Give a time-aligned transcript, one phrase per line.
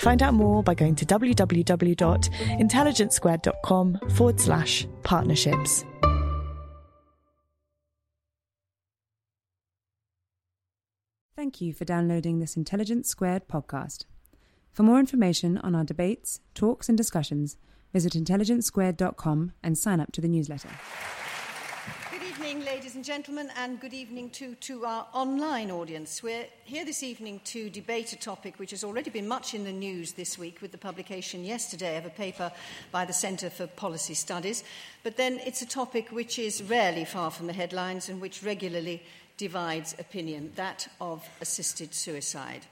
[0.00, 5.84] Find out more by going to www.intelligencesquared.com forward slash partnerships.
[11.36, 14.06] Thank you for downloading this Intelligence Squared podcast.
[14.72, 17.58] For more information on our debates, talks, and discussions,
[17.92, 20.70] visit intelligencesquared.com and sign up to the newsletter.
[22.50, 26.20] Evening, ladies and gentlemen, and good evening to, to our online audience.
[26.20, 29.72] We're here this evening to debate a topic which has already been much in the
[29.72, 32.50] news this week with the publication yesterday of a paper
[32.90, 34.64] by the Centre for Policy Studies.
[35.04, 39.00] But then it's a topic which is rarely far from the headlines and which regularly
[39.36, 42.66] divides opinion that of assisted suicide.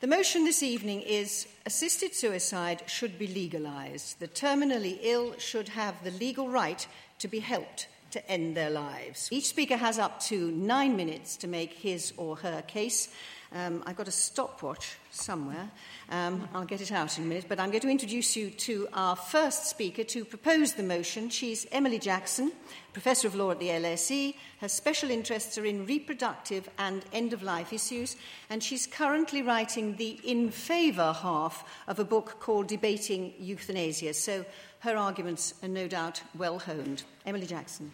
[0.00, 4.20] The motion this evening is assisted suicide should be legalised.
[4.20, 6.86] The terminally ill should have the legal right
[7.18, 9.28] to be helped to end their lives.
[9.32, 13.08] Each speaker has up to nine minutes to make his or her case.
[13.52, 15.70] Um, I've got a stopwatch somewhere.
[16.10, 18.88] Um, I'll get it out in a minute, but I'm going to introduce you to
[18.92, 21.28] our first speaker to propose the motion.
[21.28, 22.50] She's Emily Jackson,
[22.92, 24.34] Professor of Law at the LSE.
[24.60, 28.16] Her special interests are in reproductive and end of life issues,
[28.50, 34.14] and she's currently writing the in favour half of a book called Debating Euthanasia.
[34.14, 34.44] So
[34.80, 37.04] her arguments are no doubt well honed.
[37.24, 37.92] Emily Jackson.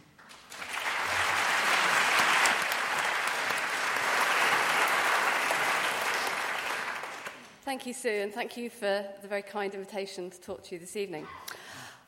[7.70, 10.80] Thank you, Sue, and thank you for the very kind invitation to talk to you
[10.80, 11.24] this evening.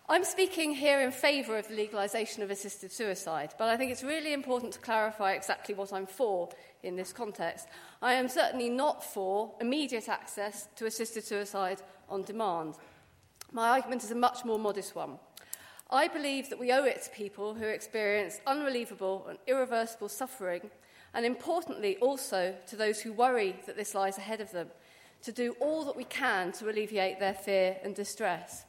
[0.09, 4.03] I'm speaking here in favour of the legalisation of assisted suicide, but I think it's
[4.03, 6.49] really important to clarify exactly what I'm for
[6.83, 7.69] in this context.
[8.03, 11.81] I am certainly not for immediate access to assisted suicide
[12.11, 12.75] on demand.
[13.53, 15.21] My argument is a much more modest one.
[15.93, 20.73] I believe that we owe it to people who experience unrelievable and irreversible suffering,
[21.15, 24.67] and importantly, also to those who worry that this lies ahead of them
[25.23, 28.65] to do all that we can to alleviate their fear and distress.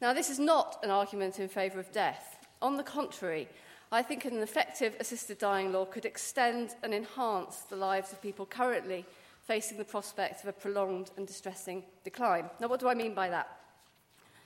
[0.00, 2.46] Now, this is not an argument in favour of death.
[2.60, 3.48] On the contrary,
[3.92, 8.46] I think an effective assisted dying law could extend and enhance the lives of people
[8.46, 9.04] currently
[9.46, 12.46] facing the prospect of a prolonged and distressing decline.
[12.60, 13.48] Now, what do I mean by that?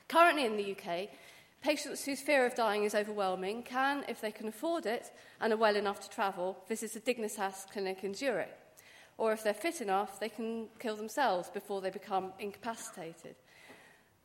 [0.09, 1.09] Currently in the UK,
[1.63, 5.59] patients whose fear of dying is overwhelming can, if they can afford it and are
[5.59, 8.55] well enough to travel, visit a Dignitas clinic in Zurich
[9.19, 13.37] or if they're fit enough, they can kill themselves before they become incapacitated.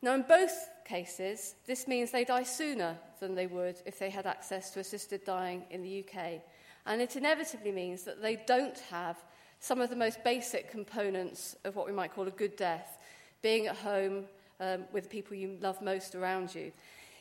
[0.02, 4.26] Now, in both cases, this means they die sooner than they would if they had
[4.26, 6.42] access to assisted dying in the UK.
[6.86, 9.16] And it inevitably means that they don't have
[9.60, 12.98] some of the most basic components of what we might call a good death,
[13.42, 14.24] being at home
[14.58, 16.72] um, with the people you love most around you.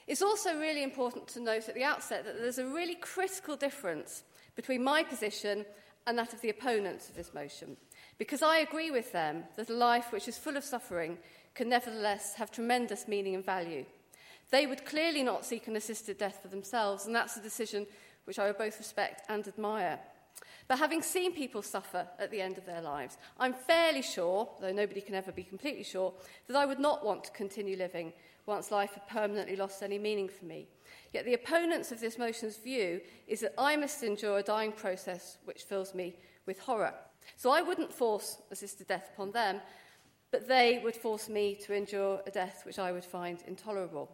[0.07, 4.23] It's also really important to note at the outset that there's a really critical difference
[4.55, 5.65] between my position
[6.07, 7.77] and that of the opponents of this motion,
[8.17, 11.17] because I agree with them that a life which is full of suffering
[11.55, 13.85] can nevertheless have tremendous meaning and value.
[14.51, 17.87] They would clearly not seek an assisted death for themselves, and that's a decision
[18.25, 19.99] which I would both respect and admire.
[20.67, 24.71] But having seen people suffer at the end of their lives, I'm fairly sure, though
[24.71, 26.13] nobody can ever be completely sure,
[26.47, 28.13] that I would not want to continue living
[28.45, 30.67] once life had permanently lost any meaning for me.
[31.13, 35.37] Yet the opponents of this motion's view is that I must endure a dying process
[35.45, 36.15] which fills me
[36.45, 36.93] with horror.
[37.37, 39.61] So I wouldn't force assisted death upon them,
[40.31, 44.09] but they would force me to endure a death which I would find intolerable.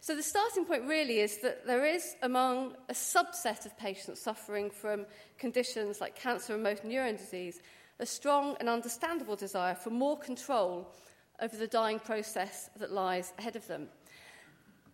[0.00, 4.70] So, the starting point really is that there is, among a subset of patients suffering
[4.70, 5.06] from
[5.38, 7.60] conditions like cancer and motor neuron disease,
[7.98, 10.92] a strong and understandable desire for more control
[11.40, 13.88] over the dying process that lies ahead of them.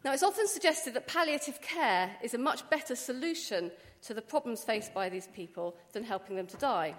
[0.05, 3.71] Now, it's often suggested that palliative care is a much better solution
[4.03, 6.95] to the problems faced by these people than helping them to die.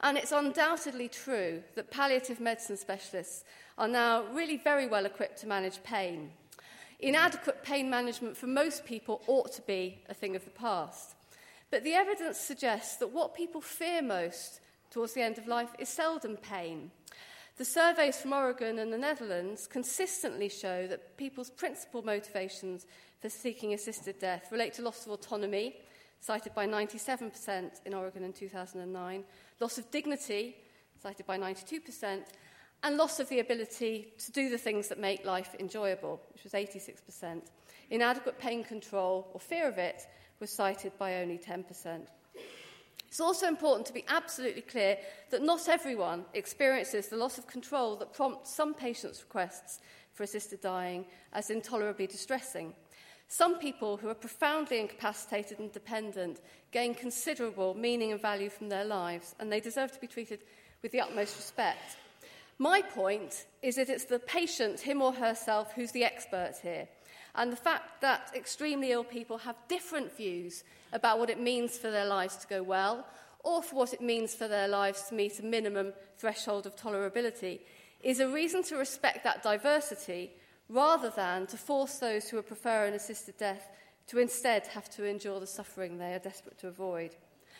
[0.00, 3.44] And it's undoubtedly true that palliative medicine specialists
[3.76, 6.30] are now really very well equipped to manage pain.
[7.00, 11.14] Inadequate pain management for most people ought to be a thing of the past.
[11.70, 14.60] But the evidence suggests that what people fear most
[14.90, 16.90] towards the end of life is seldom pain.
[17.58, 22.86] The surveys from Oregon and the Netherlands consistently show that people's principal motivations
[23.20, 25.74] for seeking assisted death relate to loss of autonomy,
[26.20, 29.24] cited by 97% in Oregon in 2009,
[29.58, 30.54] loss of dignity,
[31.02, 32.22] cited by 92%,
[32.84, 36.52] and loss of the ability to do the things that make life enjoyable, which was
[36.52, 37.42] 86%.
[37.90, 40.06] Inadequate pain control or fear of it
[40.38, 42.06] was cited by only 10%.
[43.08, 44.98] It's also important to be absolutely clear
[45.30, 49.80] that not everyone experiences the loss of control that prompts some patients' requests
[50.12, 52.74] for assisted dying as intolerably distressing.
[53.28, 56.40] Some people who are profoundly incapacitated and dependent
[56.70, 60.40] gain considerable meaning and value from their lives, and they deserve to be treated
[60.82, 61.96] with the utmost respect.
[62.58, 66.88] My point is that it's the patient, him or herself, who's the expert here.
[67.34, 71.90] And the fact that extremely ill people have different views about what it means for
[71.90, 73.06] their lives to go well,
[73.44, 77.60] or for what it means for their lives to meet a minimum threshold of tolerability,
[78.02, 80.30] is a reason to respect that diversity
[80.68, 83.68] rather than to force those who would prefer an assisted death
[84.06, 87.16] to instead have to endure the suffering they are desperate to avoid.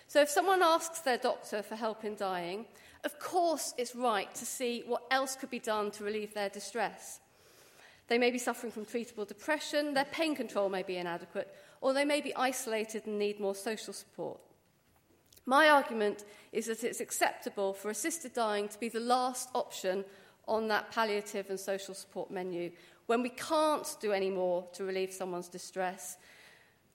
[0.07, 2.67] So, if someone asks their doctor for help in dying,
[3.05, 7.21] of course it's right to see what else could be done to relieve their distress.
[8.09, 12.05] They may be suffering from treatable depression, their pain control may be inadequate, or they
[12.05, 14.41] may be isolated and need more social support.
[15.45, 20.05] My argument is that it's acceptable for assisted dying to be the last option
[20.47, 22.71] on that palliative and social support menu.
[23.07, 26.17] When we can't do any more to relieve someone's distress,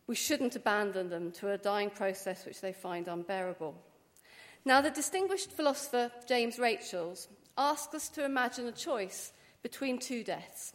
[0.08, 3.76] we shouldn't abandon them to a dying process which they find unbearable.
[4.66, 7.28] Now, the distinguished philosopher James Rachels
[7.58, 10.74] asks us to imagine a choice between two deaths.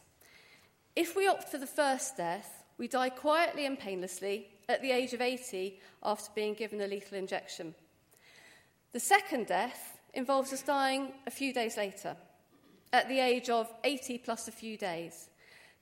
[0.99, 5.13] If we opt for the first death, we die quietly and painlessly at the age
[5.13, 7.73] of 80 after being given a lethal injection.
[8.91, 12.17] The second death involves us dying a few days later,
[12.91, 15.29] at the age of 80 plus a few days,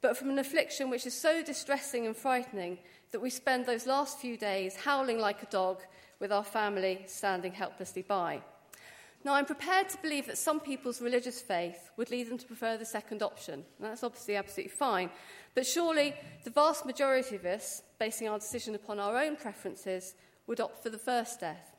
[0.01, 2.77] but from an affliction which is so distressing and frightening
[3.11, 5.79] that we spend those last few days howling like a dog
[6.19, 8.39] with our family standing helplessly by.
[9.23, 12.77] Now, I'm prepared to believe that some people's religious faith would lead them to prefer
[12.77, 13.65] the second option.
[13.79, 15.09] That's obviously absolutely fine.
[15.53, 20.13] But surely the vast majority of us, basing our decision upon our own preferences,
[20.45, 21.75] would opt for the first death.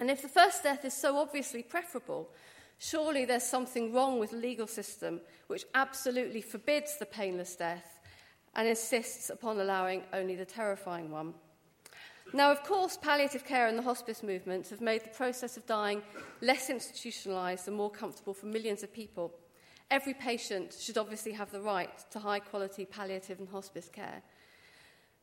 [0.00, 2.30] And if the first death is so obviously preferable,
[2.78, 8.00] surely there's something wrong with the legal system which absolutely forbids the painless death
[8.54, 11.34] and insists upon allowing only the terrifying one.
[12.32, 16.00] Now, of course, palliative care and the hospice movement have made the process of dying
[16.40, 19.34] less institutionalised and more comfortable for millions of people.
[19.90, 24.22] Every patient should obviously have the right to high quality palliative and hospice care.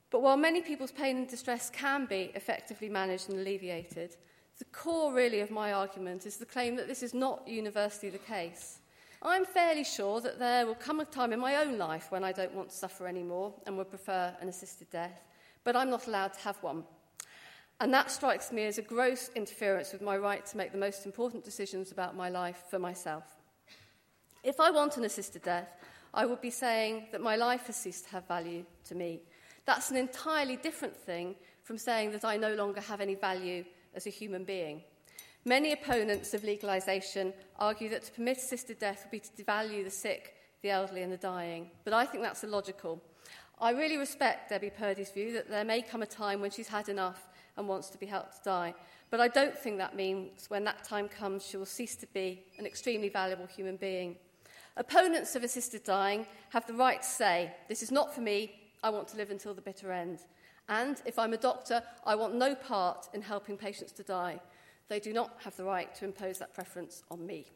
[0.10, 4.18] But while many people's pain and distress can be effectively managed and alleviated,
[4.60, 8.18] the core really of my argument is the claim that this is not universally the
[8.18, 8.80] case.
[9.22, 12.34] I'm fairly sure that there will come a time in my own life when I
[12.34, 15.24] don't want to suffer anymore and would prefer an assisted death,
[15.64, 16.84] but I'm not allowed to have one.
[17.80, 21.06] And that strikes me as a gross interference with my right to make the most
[21.06, 23.24] important decisions about my life for myself.
[24.44, 25.70] If I want an assisted death,
[26.14, 29.22] I would be saying that my life has ceased to have value to me.
[29.66, 34.08] That's an entirely different thing from saying that I no longer have any value as
[34.08, 34.82] a human being.
[35.46, 39.92] Many opponents of legalisation argue that to permit assisted death would be to devalue the
[39.92, 43.02] sick, the elderly, and the dying, but I think that's illogical.
[43.60, 46.90] I really respect Debbie Purdy's view that there may come a time when she's had
[46.90, 48.74] enough and wants to be helped to die.
[49.10, 52.44] But I don't think that means when that time comes, she will cease to be
[52.58, 54.16] an extremely valuable human being.
[54.76, 58.52] Opponents of assisted dying have the right to say, This is not for me,
[58.84, 60.20] I want to live until the bitter end.
[60.70, 64.40] And if I'm a doctor, I want no part in helping patients to die.
[64.90, 67.48] They do not have the right to impose that preference on me.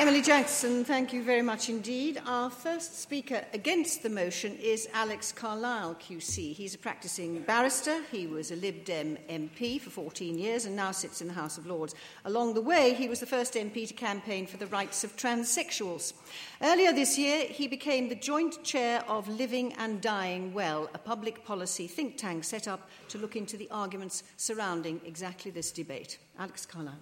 [0.00, 2.22] Emily Jackson, thank you very much indeed.
[2.24, 6.54] Our first speaker against the motion is Alex Carlile, QC.
[6.54, 8.00] He's a practicing barrister.
[8.10, 11.58] He was a Lib Dem MP for 14 years and now sits in the House
[11.58, 11.94] of Lords.
[12.24, 16.14] Along the way, he was the first MP to campaign for the rights of transsexuals.
[16.62, 21.44] Earlier this year, he became the joint chair of Living and Dying Well, a public
[21.44, 26.16] policy think tank set up to look into the arguments surrounding exactly this debate.
[26.38, 26.96] Alex Carlile.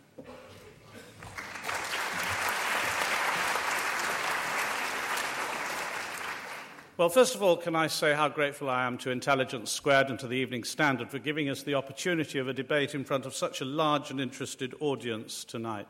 [6.98, 10.18] Well, first of all, can I say how grateful I am to Intelligence Squared and
[10.18, 13.36] to the Evening Standard for giving us the opportunity of a debate in front of
[13.36, 15.86] such a large and interested audience tonight.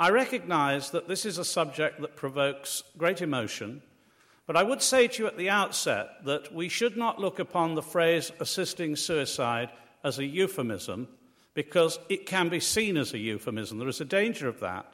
[0.00, 3.82] I recognise that this is a subject that provokes great emotion,
[4.48, 7.76] but I would say to you at the outset that we should not look upon
[7.76, 9.70] the phrase assisting suicide
[10.02, 11.06] as a euphemism
[11.54, 13.78] because it can be seen as a euphemism.
[13.78, 14.92] There is a danger of that.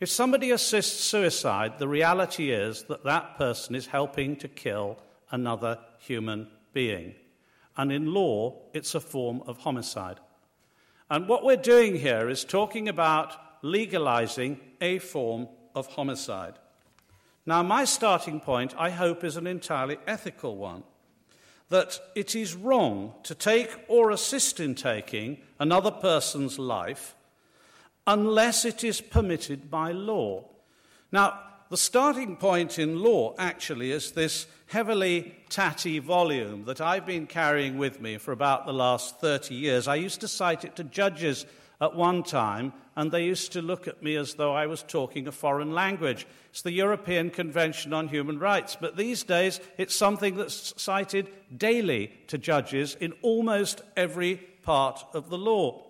[0.00, 4.98] If somebody assists suicide, the reality is that that person is helping to kill
[5.30, 7.14] another human being.
[7.76, 10.20] And in law, it's a form of homicide.
[11.10, 16.54] And what we're doing here is talking about legalizing a form of homicide.
[17.44, 20.84] Now, my starting point, I hope, is an entirely ethical one
[21.70, 27.14] that it is wrong to take or assist in taking another person's life
[28.08, 30.42] unless it is permitted by law.
[31.12, 37.26] Now, the starting point in law actually is this heavily tatty volume that I've been
[37.26, 39.86] carrying with me for about the last 30 years.
[39.86, 41.44] I used to cite it to judges
[41.82, 45.28] at one time, and they used to look at me as though I was talking
[45.28, 46.26] a foreign language.
[46.48, 52.10] It's the European Convention on Human Rights, but these days it's something that's cited daily
[52.28, 55.87] to judges in almost every part of the law.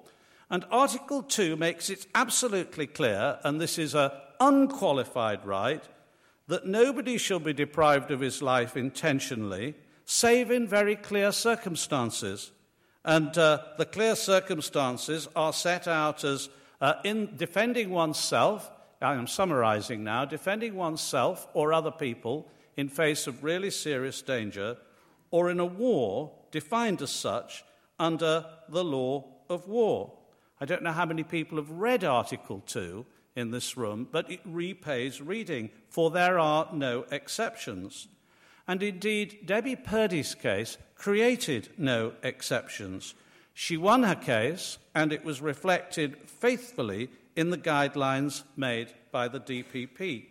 [0.50, 5.82] And Article 2 makes it absolutely clear, and this is an unqualified right,
[6.46, 9.74] that nobody shall be deprived of his life intentionally,
[10.06, 12.50] save in very clear circumstances.
[13.04, 16.48] And uh, the clear circumstances are set out as
[16.80, 18.70] uh, in defending oneself,
[19.02, 24.78] I am summarizing now, defending oneself or other people in face of really serious danger,
[25.30, 27.64] or in a war defined as such
[27.98, 30.17] under the law of war.
[30.60, 34.40] I don't know how many people have read Article 2 in this room, but it
[34.44, 38.08] repays reading, for there are no exceptions.
[38.66, 43.14] And indeed, Debbie Purdy's case created no exceptions.
[43.54, 49.40] She won her case, and it was reflected faithfully in the guidelines made by the
[49.40, 50.26] DPP.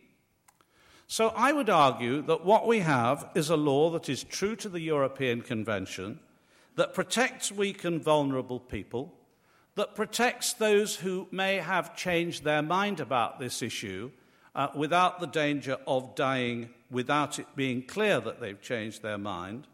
[1.07, 4.67] So I would argue that what we have is a law that is true to
[4.67, 6.19] the European Convention,
[6.75, 9.16] that protects weak and vulnerable people,
[9.77, 14.10] that protects those who may have changed their mind about this issue
[14.55, 19.67] uh, without the danger of dying without it being clear that they've changed their mind.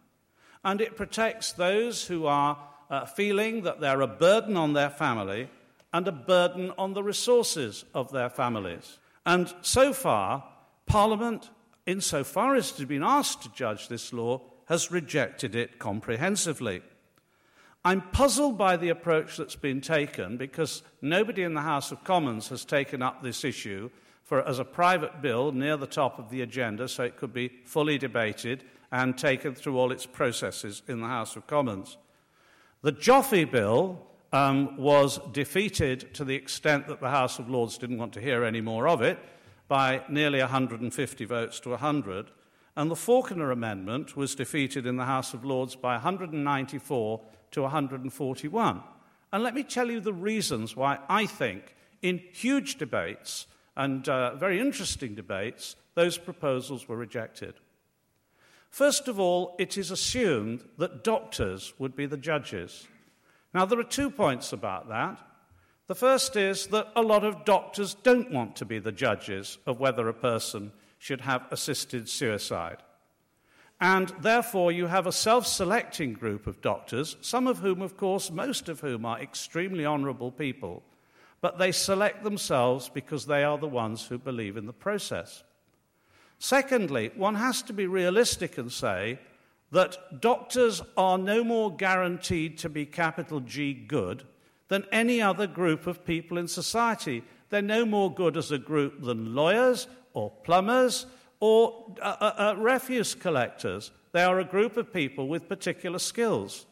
[0.64, 2.58] And it protects those who are
[2.90, 5.50] uh, feeling that they're a burden on their family
[5.94, 8.98] and a burden on the resources of their families.
[9.26, 10.44] And so far,
[10.86, 11.50] Parliament,
[11.86, 16.82] insofar as it has been asked to judge this law, has rejected it comprehensively.
[17.86, 22.48] I'm puzzled by the approach that's been taken because nobody in the House of Commons
[22.48, 23.90] has taken up this issue
[24.24, 27.52] for, as a private bill near the top of the agenda so it could be
[27.66, 31.98] fully debated and taken through all its processes in the House of Commons.
[32.84, 34.00] The Joffe bill
[34.32, 38.46] um, was defeated to the extent that the House of Lords didn't want to hear
[38.46, 39.20] any more of it
[39.68, 42.32] by nearly 150 votes to 100.
[42.78, 47.22] And the Falconer Amendment was defeated in the House of Lords by 194
[47.54, 48.84] to 141.
[49.32, 54.36] And let me tell you the reasons why I think, in huge debates and uh,
[54.36, 57.56] very interesting debates, those proposals were rejected.
[58.70, 62.88] First of all, it is assumed that doctors would be the judges.
[63.54, 65.20] Now, there are two points about that.
[65.88, 69.80] The first is that a lot of doctors don't want to be the judges of
[69.80, 72.78] whether a person should have assisted suicide.
[73.84, 78.32] And therefore, you have a self selecting group of doctors, some of whom, of course,
[78.32, 80.84] most of whom are extremely honourable people,
[81.42, 85.44] but they select themselves because they are the ones who believe in the process.
[86.40, 89.20] Secondly, one has to be realistic and say
[89.72, 94.24] that doctors are no more guaranteed to be capital G good
[94.70, 97.22] than any other group of people in society.
[97.50, 101.06] They're no more good as a group than lawyers or plumbers
[101.44, 103.92] or uh, uh, uh, refuse collectors.
[104.14, 106.66] They are a group of people with particular skills.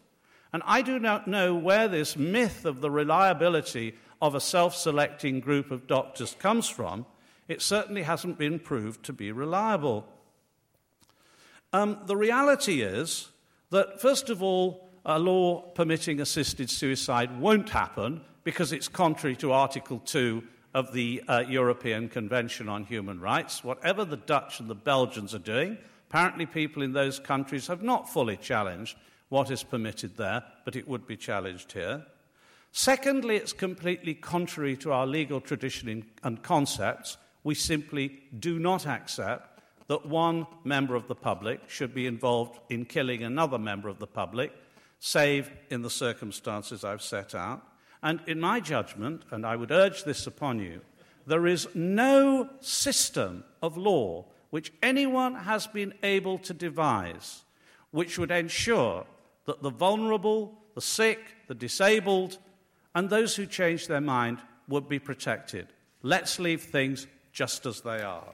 [0.54, 5.42] And I do not know where this myth of the reliability of a self selecting
[5.42, 7.06] group of doctors comes from.
[7.50, 10.08] It certainly hasn't been proved to be reliable.
[11.74, 13.28] Um, the reality is
[13.72, 19.52] that, first of all, a law permitting assisted suicide won't happen because it's contrary to
[19.52, 20.42] Article 2
[20.74, 23.64] of the uh, European Convention on Human Rights.
[23.64, 25.78] Whatever the Dutch and the Belgians are doing,
[26.10, 28.98] apparently people in those countries have not fully challenged
[29.30, 32.06] what is permitted there, but it would be challenged here.
[32.72, 37.18] Secondly, it's completely contrary to our legal tradition and concepts.
[37.44, 42.86] We simply do not accept that one member of the public should be involved in
[42.86, 44.54] killing another member of the public,
[45.00, 47.62] save in the circumstances I've set out.
[48.04, 50.82] And in my judgment, and I would urge this upon you,
[51.28, 57.44] there is no system of law which anyone has been able to devise
[57.92, 59.06] which would ensure
[59.46, 62.38] that the vulnerable, the sick, the disabled,
[62.96, 65.68] and those who change their mind would be protected.
[66.02, 68.34] Let's leave things just as they are.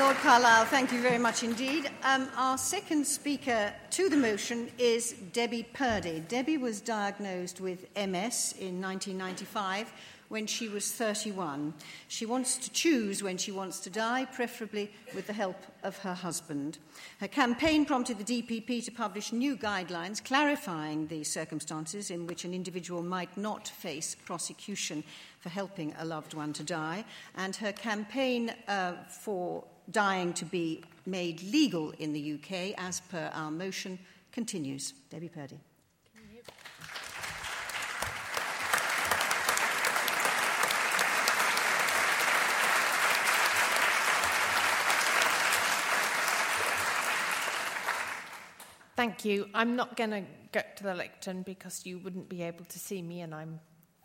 [0.00, 1.90] Lord Carlile, thank you very much indeed.
[2.04, 6.20] Um, our second speaker to the motion is Debbie Purdy.
[6.26, 9.92] Debbie was diagnosed with MS in 1995
[10.30, 11.74] when she was 31.
[12.08, 16.14] She wants to choose when she wants to die, preferably with the help of her
[16.14, 16.78] husband.
[17.18, 22.54] Her campaign prompted the DPP to publish new guidelines clarifying the circumstances in which an
[22.54, 25.04] individual might not face prosecution
[25.40, 27.04] for helping a loved one to die,
[27.36, 33.30] and her campaign uh, for dying to be made legal in the UK, as per
[33.34, 33.98] our motion,
[34.32, 34.92] continues.
[35.10, 35.60] Debbie Purdy.
[48.96, 49.48] Thank you.
[49.54, 53.00] I'm not going to get to the lectern because you wouldn't be able to see
[53.00, 53.58] me, and I'm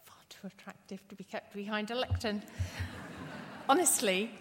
[0.06, 2.42] far too attractive to be kept behind a lectern.
[3.70, 4.32] Honestly,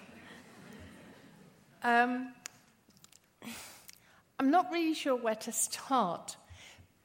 [1.85, 2.33] um,
[4.39, 6.37] I'm not really sure where to start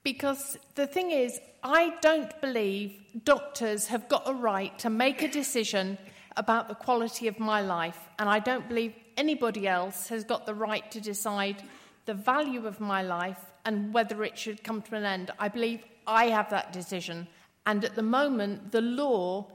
[0.04, 5.28] because the thing is, I don't believe doctors have got a right to make a
[5.28, 5.98] decision
[6.38, 10.56] about the quality of my life, and I don't believe anybody else has got the
[10.56, 11.62] right to decide
[12.06, 15.32] the value of my life and whether it should come to an end.
[15.38, 17.28] I believe I have that decision,
[17.66, 19.52] and at the moment, the law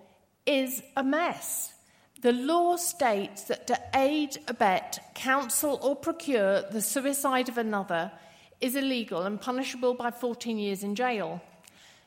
[0.46, 1.74] is a mess.
[2.25, 8.13] The law states that to aid, abet, counsel, or procure the suicide of another
[8.63, 11.43] is illegal and punishable by 14 years in jail.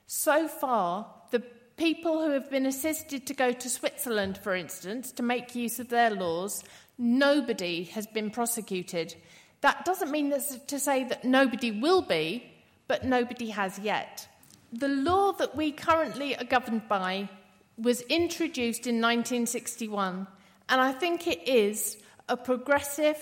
[0.08, 1.42] So far, the
[1.76, 5.90] people who have been assisted to go to Switzerland, for instance, to make use of
[5.90, 6.64] their laws,
[6.98, 9.14] nobody has been prosecuted.
[9.62, 10.34] That doesn't mean
[10.66, 12.52] to say that nobody will be,
[12.88, 14.28] but nobody has yet.
[14.74, 17.30] The law that we currently are governed by
[17.78, 20.28] was introduced in 1961,
[20.70, 23.18] and I think it is a progressive,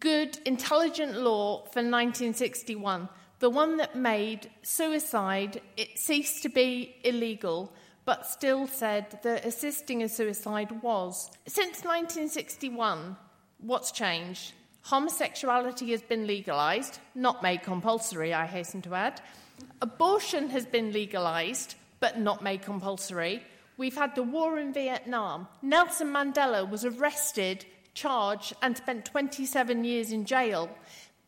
[0.00, 7.72] good, intelligent law for 1961, the one that made suicide it ceased to be illegal,
[8.04, 11.30] but still said that assisting a suicide was.
[11.46, 13.16] Since 1961,
[13.58, 14.52] what's changed?
[14.82, 19.20] Homosexuality has been legalized, not made compulsory, I hasten to add.
[19.82, 23.42] Abortion has been legalized, but not made compulsory.
[23.76, 25.48] We've had the war in Vietnam.
[25.62, 30.68] Nelson Mandela was arrested, charged, and spent 27 years in jail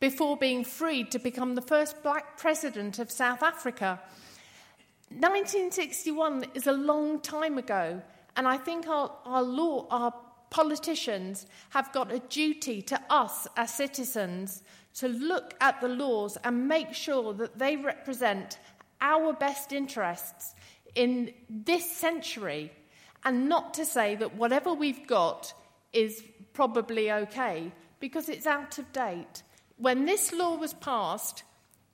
[0.00, 4.00] before being freed to become the first black president of South Africa.
[5.10, 8.02] 1961 is a long time ago,
[8.36, 10.12] and I think our, our law, our
[10.50, 14.62] politicians have got a duty to us as citizens
[14.94, 18.58] to look at the laws and make sure that they represent
[19.00, 20.54] our best interests
[20.94, 22.72] in this century
[23.24, 25.52] and not to say that whatever we've got
[25.92, 29.42] is probably okay because it's out of date.
[29.76, 31.44] When this law was passed,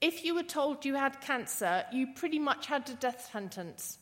[0.00, 3.98] if you were told you had cancer, you pretty much had a death sentence.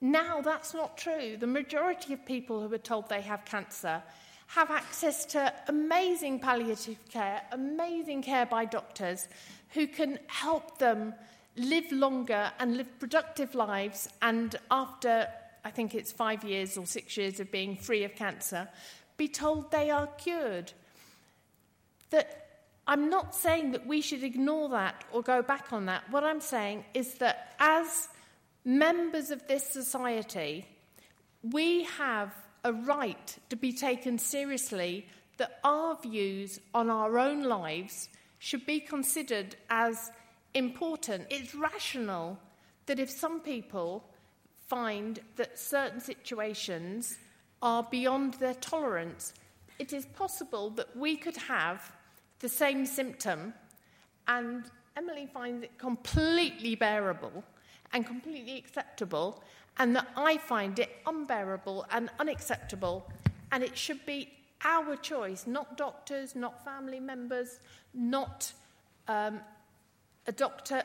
[0.00, 1.36] Now that's not true.
[1.38, 4.02] The majority of people who are told they have cancer
[4.48, 9.28] have access to amazing palliative care, amazing care by doctors
[9.70, 11.14] who can help them
[11.58, 15.28] live longer and live productive lives, and after,
[15.64, 18.68] I think it's five years or six years of being free of cancer,
[19.16, 20.72] be told they are cured.
[22.10, 22.48] That
[22.86, 26.10] I'm not saying that we should ignore that or go back on that.
[26.10, 28.08] What I'm saying is that as
[28.64, 30.66] members of this society,
[31.42, 38.08] we have a right to be taken seriously that our views on our own lives
[38.38, 40.10] should be considered as
[40.54, 41.26] important.
[41.30, 42.38] It's rational
[42.86, 44.04] that if some people
[44.66, 47.18] find that certain situations
[47.62, 49.34] are beyond their tolerance,
[49.78, 51.92] it is possible that we could have
[52.40, 53.54] the same symptom
[54.28, 54.64] and
[54.98, 57.44] Emily finds it completely bearable
[57.92, 59.42] and completely acceptable,
[59.78, 63.08] and that I find it unbearable and unacceptable,
[63.52, 64.28] and it should be
[64.64, 67.60] our choice, not doctors, not family members,
[67.94, 68.52] not
[69.06, 69.40] um,
[70.28, 70.84] a doctor,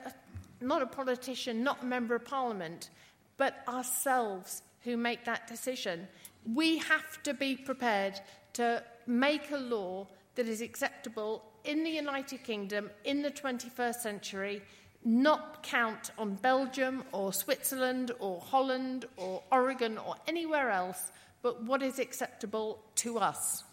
[0.62, 2.89] not a politician, not a member of parliament,
[3.38, 6.08] but ourselves who make that decision.
[6.51, 8.19] We have to be prepared
[8.53, 14.62] to make a law that is acceptable in the United Kingdom in the 21st century,
[15.03, 21.84] not count on Belgium or Switzerland or Holland or Oregon or anywhere else, but what
[21.84, 23.63] is acceptable to us.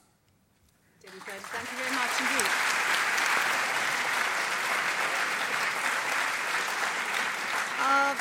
[1.02, 2.99] Thank you very much indeed.
[7.82, 8.14] Uh,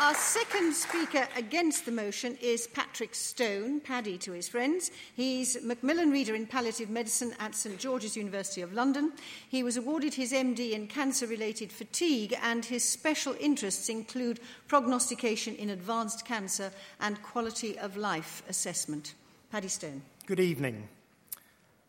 [0.00, 4.90] our second speaker against the motion is Patrick Stone, Paddy to his friends.
[5.14, 9.12] He's Macmillan Reader in Palliative Medicine at St George's University of London.
[9.48, 15.54] He was awarded his MD in cancer related fatigue, and his special interests include prognostication
[15.54, 19.14] in advanced cancer and quality of life assessment.
[19.52, 20.02] Paddy Stone.
[20.26, 20.88] Good evening.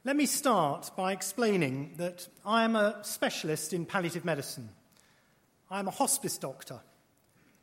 [0.05, 4.69] Let me start by explaining that I am a specialist in palliative medicine.
[5.71, 6.81] I am a hospice doctor.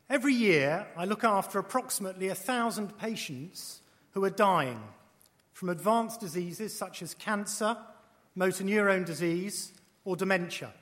[0.09, 3.81] Every year, I look after approximately a thousand patients
[4.13, 4.81] who are dying
[5.53, 7.77] from advanced diseases such as cancer,
[8.37, 9.73] motor neurone disease,
[10.05, 10.73] or dementia.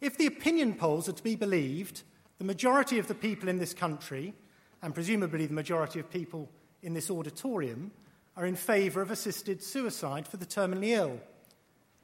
[0.00, 2.02] If the opinion polls are to be believed,
[2.38, 4.34] the majority of the people in this country,
[4.82, 6.50] and presumably the majority of people
[6.82, 7.92] in this auditorium,
[8.36, 11.20] are in favour of assisted suicide for the terminally ill.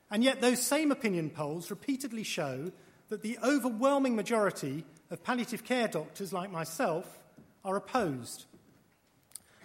[0.08, 2.70] And yet, those same opinion polls repeatedly show
[3.08, 7.18] that the overwhelming majority of palliative care doctors like myself
[7.64, 8.46] are opposed.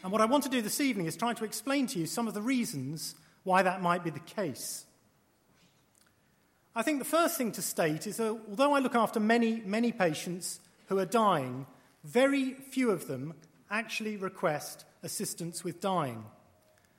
[0.03, 2.27] And what I want to do this evening is try to explain to you some
[2.27, 4.85] of the reasons why that might be the case.
[6.75, 9.91] I think the first thing to state is that although I look after many, many
[9.91, 11.65] patients who are dying,
[12.03, 13.33] very few of them
[13.71, 16.25] actually request assistance with dying.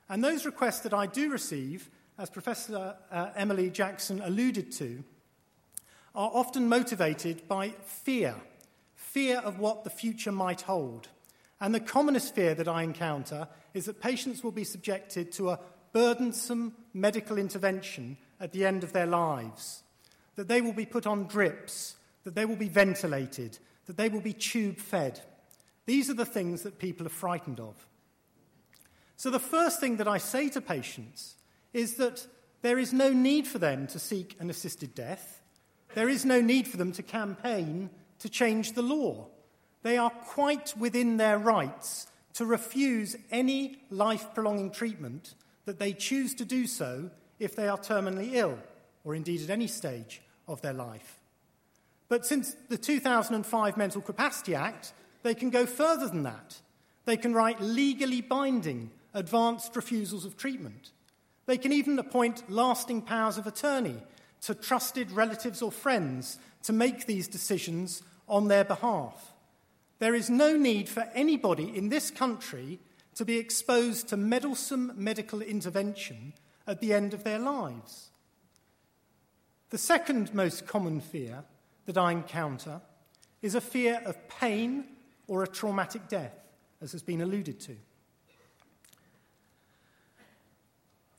[0.08, 5.04] And those requests that I do receive, as Professor uh, Emily Jackson alluded to,
[6.14, 8.34] are often motivated by fear
[9.18, 11.08] fear of what the future might hold.
[11.60, 15.60] And the commonest fear that I encounter is that patients will be subjected to a
[15.92, 19.82] burdensome medical intervention at the end of their lives,
[20.36, 24.20] that they will be put on drips, that they will be ventilated, that they will
[24.20, 25.20] be tube fed.
[25.86, 27.86] These are the things that people are frightened of.
[29.16, 31.34] So, the first thing that I say to patients
[31.72, 32.24] is that
[32.62, 35.37] there is no need for them to seek an assisted death.
[35.98, 39.26] There is no need for them to campaign to change the law.
[39.82, 45.34] They are quite within their rights to refuse any life prolonging treatment
[45.64, 48.60] that they choose to do so if they are terminally ill,
[49.02, 51.18] or indeed at any stage of their life.
[52.08, 54.92] But since the 2005 Mental Capacity Act,
[55.24, 56.60] they can go further than that.
[57.06, 60.92] They can write legally binding advanced refusals of treatment.
[61.46, 63.96] They can even appoint lasting powers of attorney
[64.42, 69.32] to trusted relatives or friends to make these decisions on their behalf.
[69.98, 72.78] There is no need for anybody in this country
[73.16, 76.34] to be exposed to meddlesome medical intervention
[76.66, 78.10] at the end of their lives.
[79.70, 81.44] The second most common fear
[81.86, 82.80] that I encounter
[83.42, 84.84] is a fear of pain
[85.26, 86.34] or a traumatic death,
[86.80, 87.76] as has been alluded to.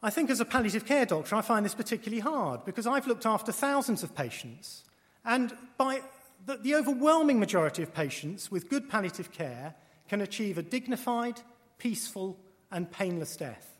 [0.01, 3.25] I think as a palliative care doctor, I find this particularly hard because I've looked
[3.25, 4.83] after thousands of patients.
[5.25, 6.01] And by
[6.45, 9.75] the, the overwhelming majority of patients with good palliative care
[10.07, 11.41] can achieve a dignified,
[11.77, 12.37] peaceful,
[12.71, 13.77] and painless death.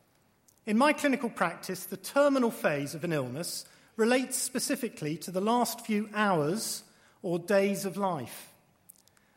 [0.65, 5.85] In my clinical practice, the terminal phase of an illness relates specifically to the last
[5.85, 6.83] few hours
[7.21, 8.51] or days of life.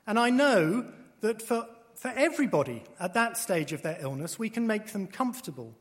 [0.06, 0.86] And I know
[1.20, 5.74] that for, for everybody at that stage of their illness, we can make them comfortable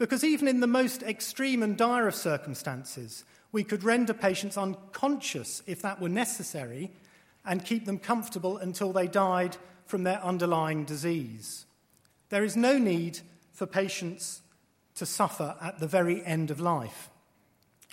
[0.00, 5.62] because even in the most extreme and dire of circumstances, we could render patients unconscious
[5.66, 6.90] if that were necessary
[7.44, 11.66] and keep them comfortable until they died from their underlying disease.
[12.30, 13.20] There is no need
[13.52, 14.40] for patients
[14.94, 17.10] to suffer at the very end of life.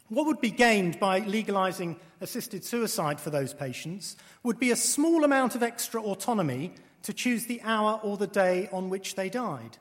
[0.08, 5.26] What would be gained by legalizing assisted suicide for those patients would be a small
[5.26, 6.72] amount of extra autonomy
[7.04, 9.78] to choose the hour or the day on which they died.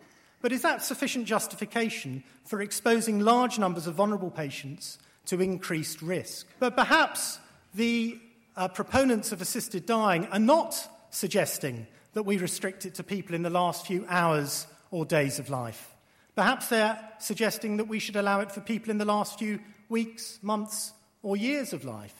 [0.46, 6.46] But is that sufficient justification for exposing large numbers of vulnerable patients to increased risk?
[6.60, 7.40] But perhaps
[7.76, 8.18] The
[8.56, 13.42] uh, proponents of assisted dying are not suggesting that we restrict it to people in
[13.42, 15.94] the last few hours or days of life.
[16.34, 19.58] Perhaps they're suggesting that we should allow it for people in the last few
[19.90, 22.14] weeks, months, or years of life.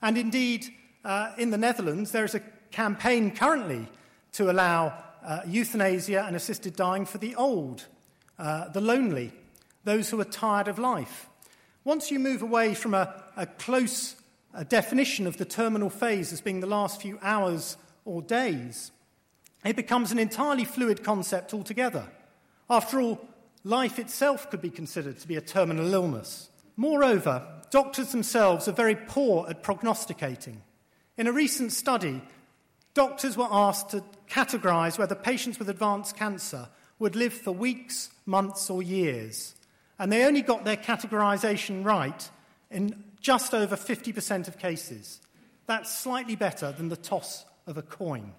[0.00, 0.68] And indeed,
[1.04, 3.88] uh, in the Netherlands, there is a campaign currently
[4.34, 7.86] to allow uh, euthanasia and assisted dying for the old,
[8.38, 9.32] uh, the lonely,
[9.84, 11.28] those who are tired of life.
[11.84, 14.16] Once you move away from a, a close
[14.56, 18.90] a definition of the terminal phase as being the last few hours or days,
[19.64, 22.08] it becomes an entirely fluid concept altogether.
[22.70, 23.20] After all,
[23.64, 26.48] life itself could be considered to be a terminal illness.
[26.76, 30.62] Moreover, doctors themselves are very poor at prognosticating.
[31.18, 32.22] In a recent study,
[32.94, 38.70] doctors were asked to categorize whether patients with advanced cancer would live for weeks, months,
[38.70, 39.54] or years.
[39.98, 42.28] And they only got their categorization right
[42.70, 45.20] in just over 50% of cases.
[45.66, 48.32] That's slightly better than the toss of a coin.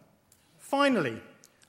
[0.57, 1.21] Finally,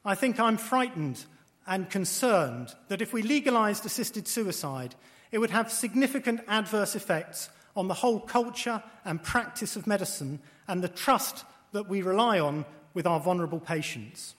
[0.04, 1.24] I think I'm frightened
[1.66, 4.94] and concerned that if we legalized assisted suicide,
[5.31, 10.83] it would have significant adverse effects on the whole culture and practice of medicine and
[10.83, 12.64] the trust that we rely on
[12.98, 14.34] with our vulnerable patients.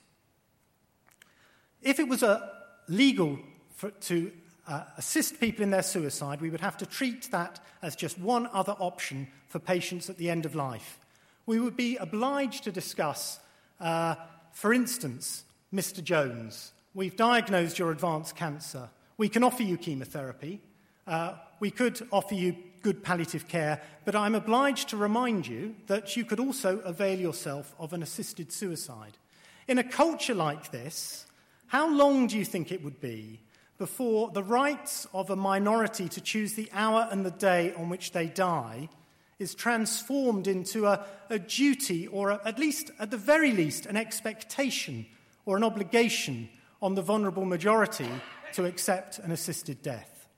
[1.80, 2.46] If it was a
[2.88, 3.38] legal
[3.74, 4.30] for, to
[4.68, 8.46] uh, assist people in their suicide, we would have to treat that as just one
[8.52, 10.98] other option for patients at the end of life.
[11.46, 13.40] We would be obliged to discuss,
[13.80, 14.16] uh,
[14.52, 16.04] for instance, Mr.
[16.04, 18.90] Jones, we've diagnosed your advanced cancer.
[19.16, 20.60] We can offer you chemotherapy.
[21.06, 26.16] Uh, we could offer you good palliative care, but I'm obliged to remind you that
[26.16, 29.18] you could also avail yourself of an assisted suicide.
[29.68, 31.26] In a culture like this,
[31.66, 33.40] how long do you think it would be
[33.78, 38.12] before the rights of a minority to choose the hour and the day on which
[38.12, 38.88] they die
[39.38, 43.96] is transformed into a, a duty, or a, at least, at the very least, an
[43.96, 45.06] expectation
[45.46, 46.48] or an obligation
[46.82, 48.08] on the vulnerable majority
[48.52, 50.28] to accept an assisted death?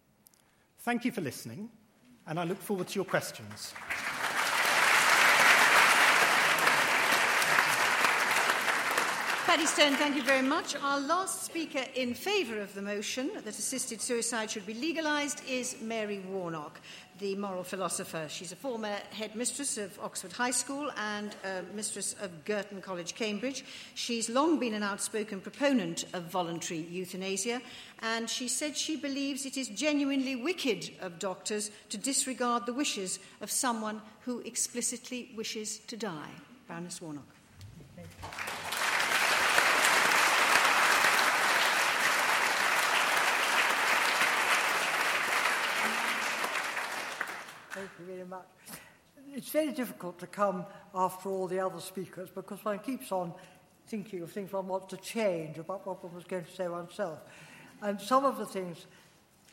[0.78, 1.70] Thank you for listening
[2.26, 3.74] and I look forward to your questions.
[9.52, 10.76] Paddy Stone, thank you very much.
[10.76, 15.76] Our last speaker in favour of the motion that assisted suicide should be legalised is
[15.82, 16.80] Mary Warnock,
[17.22, 18.26] the moral philosopher.
[18.28, 21.36] She's a former headmistress of Oxford High School and
[21.72, 23.64] mistress of Girton College, Cambridge.
[23.94, 27.62] She's long been an outspoken proponent of voluntary euthanasia,
[28.00, 33.20] and she said she believes it is genuinely wicked of doctors to disregard the wishes
[33.40, 36.30] of someone who explicitly wishes to die.
[36.66, 37.22] Baroness Warnock.
[47.72, 48.44] Thank you very much.
[49.34, 53.32] It's very difficult to come after all the other speakers because one keeps on
[53.86, 57.20] thinking of things one wants to change about what one was going to say oneself.
[57.80, 58.84] And some of the things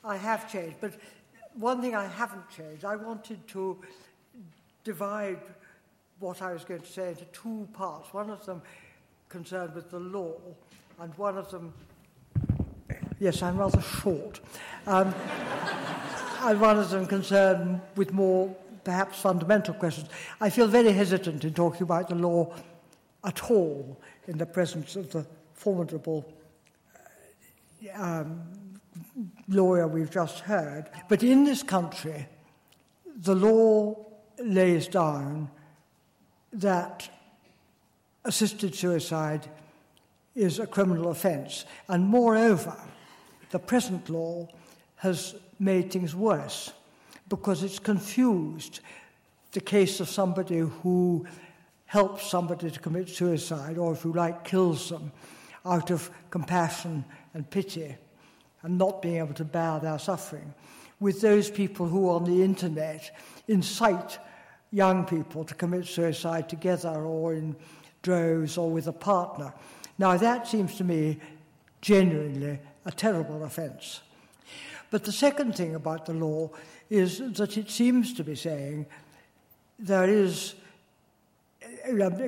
[0.04, 0.96] I have changed, but
[1.54, 3.78] one thing I haven't changed, I wanted to
[4.84, 5.40] divide
[6.20, 8.14] what I was going to say into two parts.
[8.14, 8.62] One of them
[9.30, 10.34] concerned with the law,
[11.00, 11.74] and one of them,
[13.18, 14.42] yes, I'm rather short.
[14.86, 15.16] Um,
[16.40, 20.10] one of them concerned with more perhaps fundamental questions.
[20.40, 22.54] I feel very hesitant in talking about the law
[23.24, 26.26] at all in the presence of the formidable
[27.86, 28.42] uh, um,
[29.48, 30.90] lawyer we've just heard.
[31.08, 32.28] But in this country,
[33.06, 33.96] the law
[34.40, 35.50] lays down
[36.54, 37.10] that
[38.24, 39.50] assisted suicide
[40.36, 41.66] is a criminal offence.
[41.88, 42.76] And moreover,
[43.50, 44.48] the present law
[44.98, 46.72] has made things worse
[47.28, 48.80] because it's confused
[49.52, 51.26] the case of somebody who
[51.86, 55.12] helps somebody to commit suicide or, if you like, kills them
[55.66, 57.96] out of compassion and pity
[58.62, 60.54] and not being able to bear their suffering
[61.00, 63.16] with those people who on the internet
[63.48, 64.20] incite
[64.72, 67.56] young people to commit suicide together or in
[68.02, 69.54] droves or with a partner.
[69.98, 71.20] Now, that seems to me
[71.82, 74.02] genuinely a terrible offence.
[74.92, 76.50] But the second thing about the law
[76.90, 78.88] is that it seems to be saying
[79.78, 80.56] there is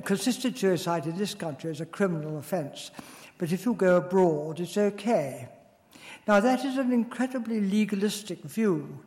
[0.05, 2.91] consistent suicide in this country is a criminal offence,
[3.37, 5.47] but if you go abroad, it's okay.
[6.27, 8.99] Now, that is an incredibly legalistic view.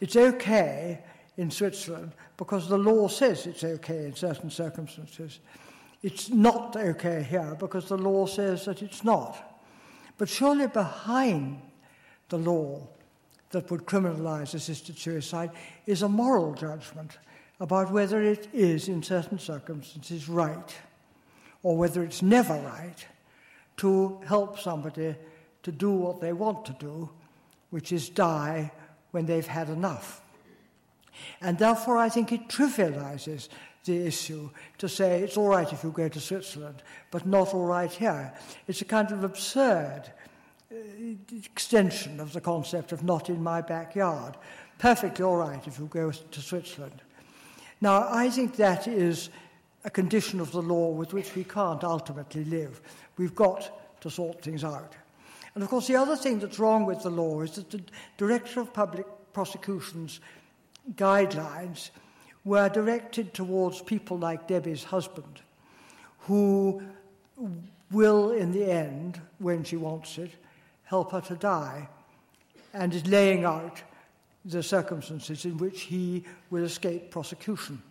[0.00, 1.00] It's okay
[1.36, 5.40] in Switzerland because the law says it's okay in certain circumstances.
[6.02, 9.60] It's not okay here because the law says that it's not.
[10.16, 11.60] But surely behind
[12.28, 12.86] the law
[13.50, 15.50] that would criminalize assisted suicide
[15.86, 17.18] is a moral judgment.
[17.60, 20.76] about whether it is, in certain circumstances, right,
[21.62, 23.06] or whether it's never right,
[23.76, 25.14] to help somebody
[25.62, 27.10] to do what they want to do,
[27.70, 28.70] which is die
[29.10, 30.20] when they've had enough.
[31.40, 33.48] And therefore, I think it trivializes
[33.84, 37.64] the issue to say it's all right if you go to Switzerland, but not all
[37.64, 38.32] right here.
[38.68, 40.04] It's a kind of absurd
[40.70, 44.36] extension of the concept of not in my backyard.
[44.78, 47.00] Perfectly all right if you go to Switzerland.
[47.80, 49.30] Now, I think that is
[49.84, 52.80] a condition of the law with which we can't ultimately live.
[53.16, 54.94] We've got to sort things out.
[55.54, 57.82] And of course, the other thing that's wrong with the law is that the
[58.16, 60.20] Director of Public Prosecution's
[60.94, 61.90] guidelines
[62.44, 65.40] were directed towards people like Debbie's husband,
[66.20, 66.82] who
[67.90, 70.30] will, in the end, when she wants it,
[70.88, 71.86] help her to die,
[72.72, 73.82] and is laying out
[74.44, 77.82] the circumstances in which he will escape prosecution.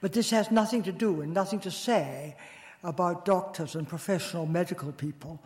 [0.00, 2.36] But this has nothing to do and nothing to say
[2.84, 5.40] about doctors and professional medical people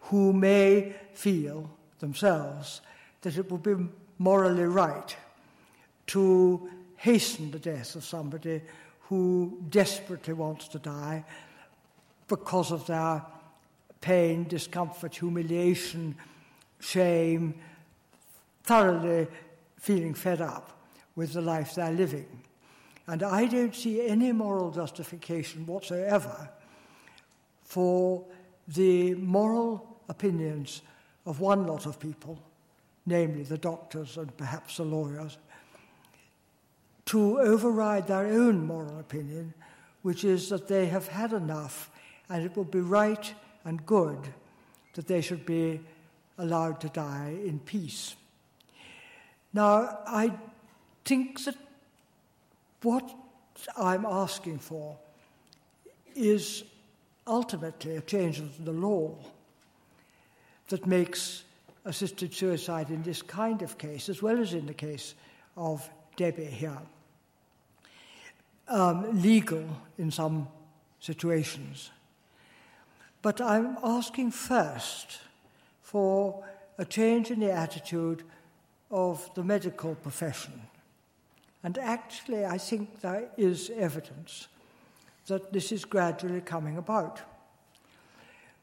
[0.00, 2.80] who may feel themselves
[3.22, 3.76] that it would be
[4.18, 5.16] morally right
[6.08, 8.62] to hasten the death of somebody
[9.02, 11.24] who desperately wants to die
[12.26, 13.22] because of their
[14.00, 16.16] pain, discomfort, humiliation,
[16.80, 17.54] shame,
[18.62, 19.26] thoroughly
[19.76, 20.80] feeling fed up
[21.16, 22.26] with the life they're living.
[23.06, 26.50] And I don't see any moral justification whatsoever
[27.62, 28.24] for
[28.68, 30.82] the moral opinions
[31.26, 32.38] of one lot of people,
[33.06, 35.38] namely the doctors and perhaps the lawyers,
[37.06, 39.54] to override their own moral opinion,
[40.02, 41.90] which is that they have had enough
[42.28, 43.34] and it would be right
[43.68, 44.18] and good
[44.94, 45.78] that they should be
[46.38, 48.16] allowed to die in peace.
[49.52, 50.32] Now, I
[51.04, 51.56] think that
[52.82, 53.14] what
[53.76, 54.96] I'm asking for
[56.14, 56.64] is
[57.26, 59.14] ultimately a change of the law
[60.68, 61.44] that makes
[61.84, 65.14] assisted suicide in this kind of case, as well as in the case
[65.56, 66.80] of Debbie here,
[68.68, 69.64] um, legal
[69.98, 70.48] in some
[71.00, 71.90] situations.
[73.22, 75.18] But I'm asking first
[75.82, 76.44] for
[76.78, 78.22] a change in the attitude
[78.90, 80.62] of the medical profession.
[81.62, 84.48] And actually, I think there is evidence
[85.26, 87.20] that this is gradually coming about.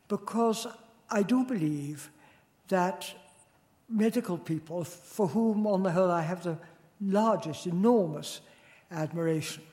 [0.08, 0.68] Because
[1.10, 2.10] I do believe
[2.70, 3.13] that
[3.89, 6.58] medical people, for whom, on the whole, I have the
[7.02, 8.41] largest, enormous
[8.91, 9.63] admiration,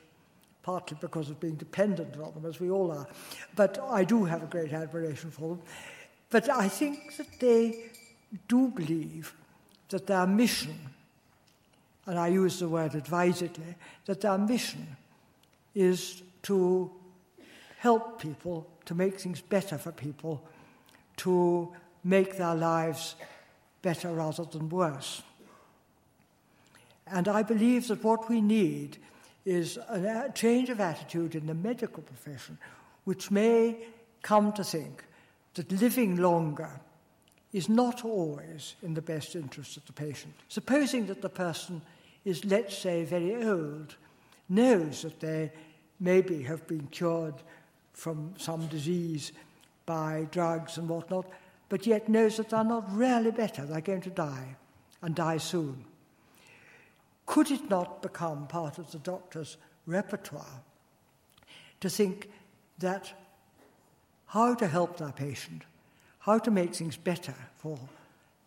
[0.63, 3.07] partly because of being dependent on them, as we all are,
[3.55, 5.61] but I do have a great admiration for them.
[6.29, 7.91] But I think that they
[8.47, 9.35] do believe
[9.89, 10.79] that their mission,
[12.07, 14.87] and I use the word advisedly, that their mission
[15.75, 16.89] is to
[17.77, 20.41] help people, to make things better for people,
[21.17, 21.71] to
[22.03, 23.15] make their lives
[23.81, 25.21] better rather than worse.
[27.05, 28.97] And I believe that what we need
[29.45, 32.57] is a change of attitude in the medical profession,
[33.03, 33.87] which may
[34.21, 35.03] come to think
[35.55, 36.69] that living longer
[37.51, 40.33] is not always in the best interest of the patient.
[40.47, 41.81] Supposing that the person
[42.25, 43.95] is, let's say, very old,
[44.49, 45.51] knows that they
[45.99, 47.35] maybe have been cured
[47.93, 49.31] from some disease
[49.85, 51.25] by drugs and whatnot,
[51.69, 54.55] but yet knows that they're not really better, they're going to die
[55.01, 55.85] and die soon.
[57.25, 60.61] Could it not become part of the doctor's repertoire
[61.79, 62.29] to think
[62.79, 63.13] that
[64.27, 65.63] how to help their patient
[66.23, 67.77] how to make things better for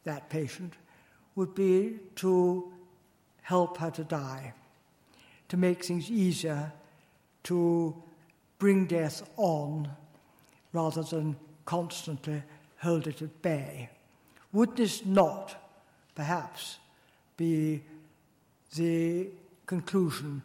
[0.04, 0.72] that patient
[1.34, 2.72] would be to
[3.42, 4.54] help her to die,
[5.50, 6.72] to make things easier,
[7.42, 7.94] to
[8.58, 9.90] bring death on
[10.72, 11.36] rather than
[11.66, 12.42] constantly
[12.78, 13.90] hold it at bay.
[14.54, 15.54] Would this not,
[16.14, 16.78] perhaps,
[17.36, 17.82] be
[18.74, 19.29] the
[19.66, 20.42] conclusion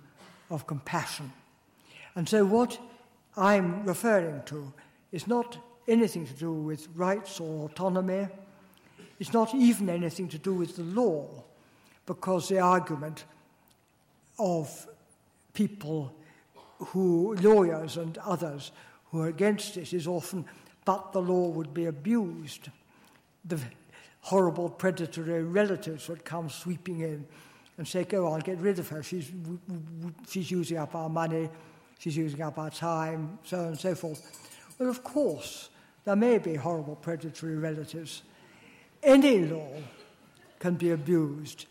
[0.49, 1.31] of compassion?
[2.15, 2.77] And so, what
[3.37, 4.73] I'm referring to
[5.11, 8.27] is not anything to do with rights or autonomy.
[9.19, 11.43] It's not even anything to do with the law,
[12.05, 13.25] because the argument
[14.39, 14.87] of
[15.53, 16.13] people
[16.79, 18.71] who, lawyers and others,
[19.11, 20.45] who are against it is often,
[20.85, 22.69] but the law would be abused.
[23.45, 23.59] The
[24.21, 27.25] horrible predatory relatives would come sweeping in
[27.77, 29.03] and say, Go on, get rid of her.
[29.03, 29.31] She's,
[30.29, 31.49] she's using up our money,
[31.99, 34.49] she's using up our time, so on and so forth.
[34.77, 35.69] Well, of course,
[36.05, 38.23] there may be horrible predatory relatives.
[39.03, 39.71] Any law
[40.59, 41.65] can be abused.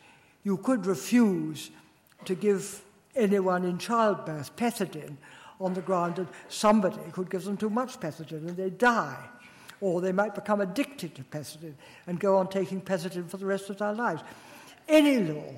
[0.44, 1.70] You could refuse
[2.24, 2.82] to give
[3.14, 5.16] anyone in childbirth pethidine
[5.60, 9.28] on the ground that somebody could give them too much pethidine and they die.
[9.80, 11.74] Or they might become addicted to pethidine
[12.06, 14.22] and go on taking pethidine for the rest of their lives.
[14.88, 15.54] Any law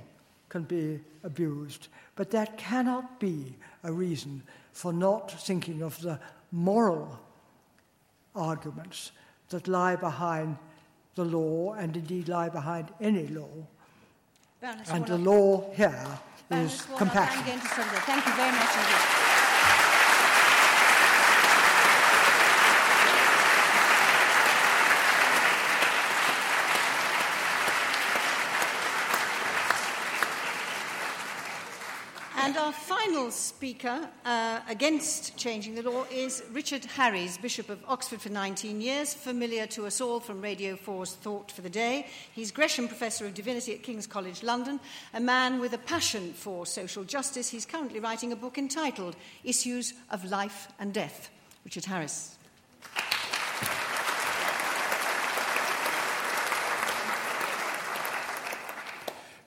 [0.53, 4.43] can be abused, but that cannot be a reason
[4.73, 7.19] for not thinking of the moral
[8.37, 9.13] arguments
[9.49, 10.59] that lie behind
[11.15, 13.67] the law and indeed lie behind any law.
[14.61, 16.07] Baroness and the law here
[16.51, 17.41] Baroness is Warnock, compassion.
[17.41, 18.01] I'm going to stop there.
[18.01, 19.32] Thank you very much indeed.
[32.45, 38.21] And our final speaker uh, against changing the law is Richard Harries, Bishop of Oxford
[38.21, 42.09] for 19 years, familiar to us all from Radio 4's Thought for the Day.
[42.33, 44.81] He's Gresham Professor of Divinity at King's College London,
[45.15, 47.49] a man with a passion for social justice.
[47.49, 49.15] He's currently writing a book entitled
[49.45, 51.31] Issues of Life and Death.
[51.65, 52.37] Richard Harries.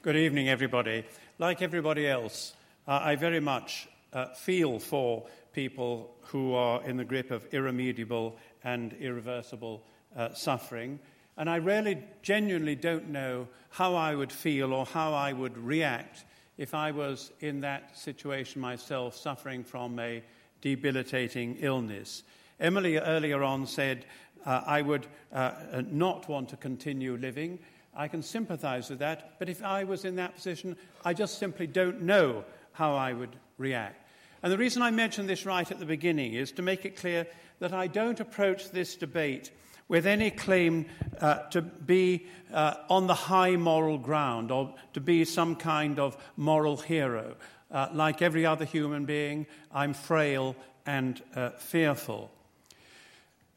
[0.01, 1.03] Good evening, everybody.
[1.37, 2.53] Like everybody else,
[2.87, 8.37] uh, I very much uh, feel for people who are in the grip of irremediable
[8.63, 9.83] and irreversible
[10.15, 10.99] uh, suffering.
[11.37, 16.25] And I really genuinely don't know how I would feel or how I would react
[16.57, 20.23] if I was in that situation myself, suffering from a
[20.61, 22.23] debilitating illness.
[22.59, 24.05] Emily earlier on said,
[24.45, 25.51] uh, I would uh,
[25.89, 27.59] not want to continue living.
[27.95, 31.67] I can sympathize with that, but if I was in that position, I just simply
[31.67, 32.45] don't know
[32.75, 34.01] how I would react.
[34.43, 37.25] And the reason I mention this right at the beginning is to make it clear
[37.59, 39.51] that I don't approach this debate
[39.87, 40.85] with any claim
[41.19, 46.17] uh, to be uh, on the high moral ground or to be some kind of
[46.37, 47.35] moral hero.
[47.71, 50.55] Uh, like every other human being, I'm frail
[50.85, 52.31] and uh, fearful.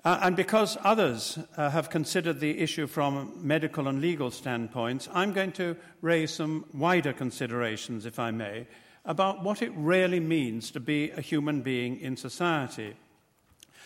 [0.05, 5.33] Uh, and because others uh, have considered the issue from medical and legal standpoints, I'm
[5.33, 8.67] going to raise some wider considerations, if I may,
[9.09, 12.95] about what it really means to be a human being in society.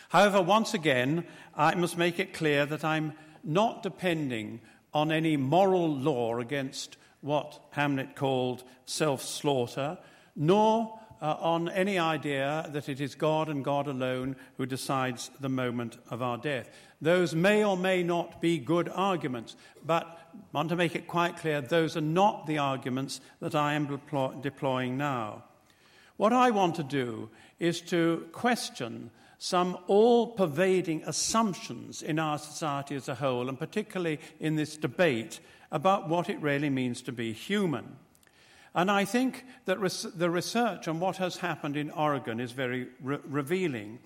[0.09, 3.15] However, once again, I must make it clear that I'm
[3.45, 4.61] not depending
[4.93, 9.97] on any moral law against what Hamlet called self slaughter,
[10.35, 15.49] nor uh, on any idea that it is God and God alone who decides the
[15.49, 16.69] moment of our death.
[17.01, 19.55] Those may or may not be good arguments,
[19.87, 23.75] but I want to make it quite clear those are not the arguments that I
[23.75, 25.45] am deploy- deploying now.
[26.17, 32.97] What I want to do is to question some all pervading assumptions in our society
[32.97, 37.33] as a whole, and particularly in this debate about what it really means to be
[37.33, 37.97] human.
[38.75, 42.89] And I think that res- the research on what has happened in Oregon is very
[43.03, 43.99] re- revealing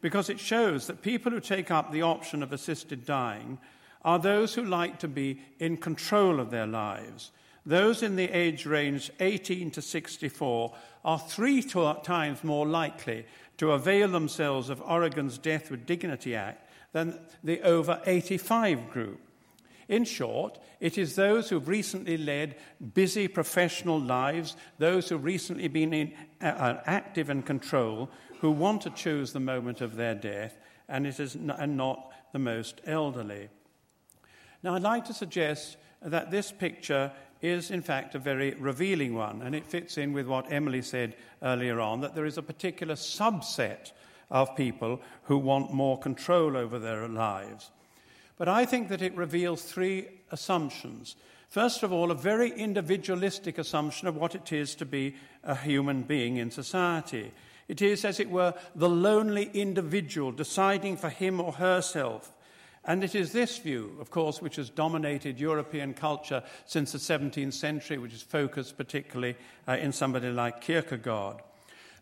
[0.00, 3.58] because it shows that people who take up the option of assisted dying
[4.02, 7.30] are those who like to be in control of their lives.
[7.66, 13.26] Those in the age range 18 to 64 are three times more likely
[13.58, 19.20] to avail themselves of Oregon's Death with Dignity Act than the over 85 group.
[19.88, 22.56] In short, it is those who've recently led
[22.94, 26.12] busy professional lives, those who've recently been in,
[26.42, 28.10] uh, uh, active and control,
[28.40, 30.58] who want to choose the moment of their death,
[30.88, 33.48] and it is n- and not the most elderly.
[34.62, 37.10] Now, I'd like to suggest that this picture
[37.40, 41.16] is, in fact, a very revealing one, and it fits in with what Emily said
[41.42, 43.92] earlier on that there is a particular subset
[44.30, 47.70] of people who want more control over their lives.
[48.38, 51.16] But I think that it reveals three assumptions.
[51.48, 56.02] First of all, a very individualistic assumption of what it is to be a human
[56.02, 57.32] being in society.
[57.66, 62.32] It is, as it were, the lonely individual deciding for him or herself.
[62.84, 67.52] And it is this view, of course, which has dominated European culture since the 17th
[67.52, 69.36] century, which is focused particularly
[69.66, 71.38] uh, in somebody like Kierkegaard.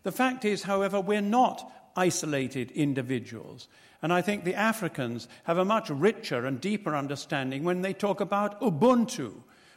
[0.03, 3.67] The fact is, however, we're not isolated individuals.
[4.01, 8.21] And I think the Africans have a much richer and deeper understanding when they talk
[8.21, 9.33] about Ubuntu.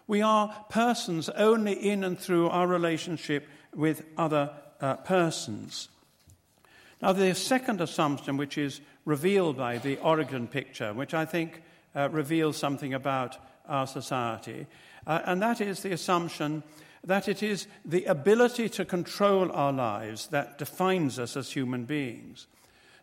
[0.06, 4.50] We are persons only in and through our relationship with other
[4.80, 5.88] uh, persons.
[7.00, 11.62] Now, the second assumption, which is revealed by the Oregon picture, which I think
[11.94, 14.66] uh, reveals something about our society,
[15.06, 16.62] uh, and that is the assumption
[17.04, 22.46] that it is the ability to control our lives that defines us as human beings.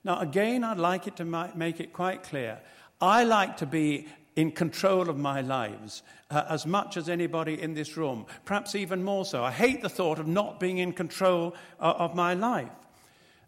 [0.04, 1.26] Now, again, I'd like it to
[1.56, 2.60] make it quite clear.
[3.02, 7.74] I like to be in control of my lives uh, as much as anybody in
[7.74, 9.43] this room, perhaps even more so.
[9.43, 12.70] I hate the thought of not being in control uh, of my life.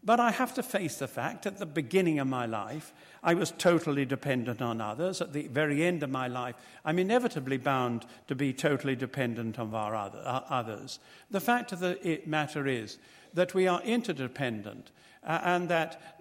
[0.04, 3.52] But I have to face the fact at the beginning of my life, I was
[3.52, 5.22] totally dependent on others.
[5.22, 9.74] At the very end of my life, I'm inevitably bound to be totally dependent on
[9.76, 11.00] our other, uh, others.
[11.30, 12.97] The fact of the matter is
[13.34, 14.91] that we are interdependent
[15.24, 16.18] uh, and that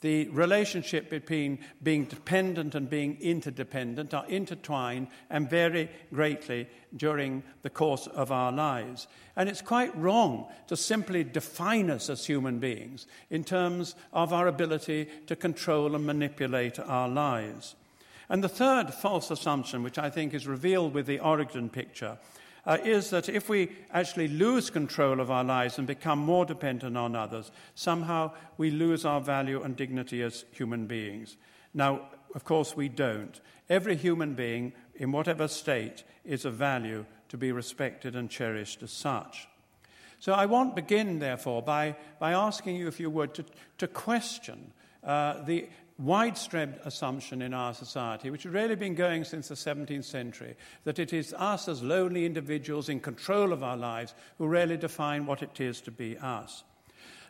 [0.00, 7.70] the relationship between being dependent and being interdependent are intertwined and vary greatly during the
[7.70, 9.08] course of our lives.
[9.34, 14.46] And it's quite wrong to simply define us as human beings in terms of our
[14.46, 17.74] ability to control and manipulate our lives.
[18.28, 22.18] And the third false assumption, which I think is revealed with the Oregon picture,
[22.68, 26.98] uh, is that if we actually lose control of our lives and become more dependent
[26.98, 31.38] on others, somehow we lose our value and dignity as human beings.
[31.72, 32.02] Now,
[32.34, 33.40] of course, we don't.
[33.70, 38.90] Every human being, in whatever state, is of value to be respected and cherished as
[38.90, 39.48] such.
[40.20, 43.46] So I want to begin, therefore, by, by asking you, if you would, to,
[43.78, 49.48] to question uh, the widespread assumption in our society, which has really been going since
[49.48, 54.14] the 17th century, that it is us as lonely individuals in control of our lives
[54.38, 56.62] who really define what it is to be us.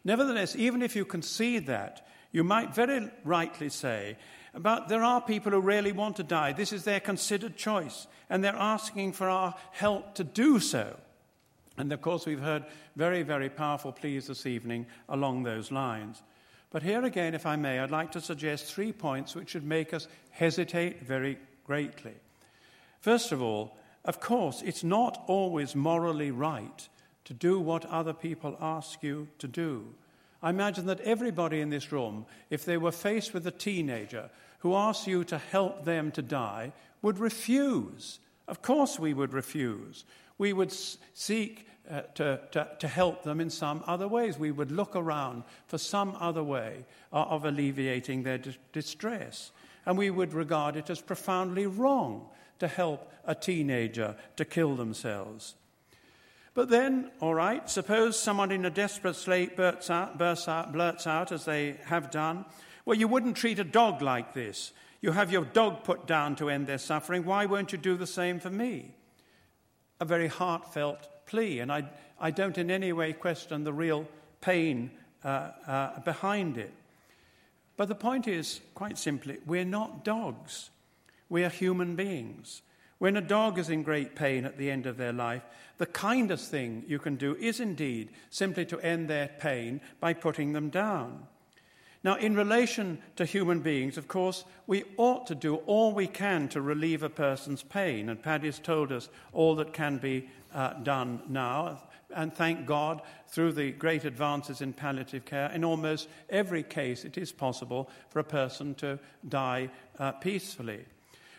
[0.04, 4.18] Nevertheless, even if you concede that, you might very rightly say,
[4.54, 6.52] but there are people who really want to die.
[6.52, 10.96] This is their considered choice, and they're asking for our help to do so.
[11.78, 12.64] And of course, we've heard
[12.96, 16.22] very, very powerful pleas this evening along those lines.
[16.70, 19.94] But here again, if I may, I'd like to suggest three points which should make
[19.94, 22.14] us hesitate very greatly.
[23.00, 26.88] First of all, of course, it's not always morally right
[27.24, 29.94] to do what other people ask you to do.
[30.42, 34.74] I imagine that everybody in this room, if they were faced with a teenager who
[34.74, 38.20] asked you to help them to die, would refuse.
[38.46, 40.04] Of course, we would refuse.
[40.38, 44.38] We would seek uh, to, to, to, help them in some other ways.
[44.38, 49.52] We would look around for some other way of, alleviating their di- distress.
[49.86, 52.26] And we would regard it as profoundly wrong
[52.58, 55.54] to help a teenager to kill themselves.
[56.54, 61.06] But then, all right, suppose someone in a desperate state bursts out, bursts out, blurts
[61.06, 62.44] out, as they have done,
[62.84, 64.72] well, you wouldn't treat a dog like this.
[65.00, 67.24] You have your dog put down to end their suffering.
[67.24, 68.94] Why won't you do the same for me?
[70.00, 71.84] A very heartfelt plea, and I,
[72.18, 74.08] I don't in any way question the real
[74.40, 74.90] pain
[75.22, 76.72] uh, uh, behind it.
[77.76, 80.70] But the point is, quite simply, we're not dogs.
[81.28, 82.62] We are human beings.
[82.98, 85.42] When a dog is in great pain at the end of their life,
[85.78, 90.52] the kindest thing you can do is indeed simply to end their pain by putting
[90.52, 91.28] them down.
[92.04, 96.48] Now, in relation to human beings, of course, we ought to do all we can
[96.50, 101.22] to relieve a person's pain, and Paddy's told us all that can be uh, done
[101.28, 101.80] now.
[102.14, 107.18] And thank God, through the great advances in palliative care, in almost every case it
[107.18, 110.84] is possible for a person to die uh, peacefully.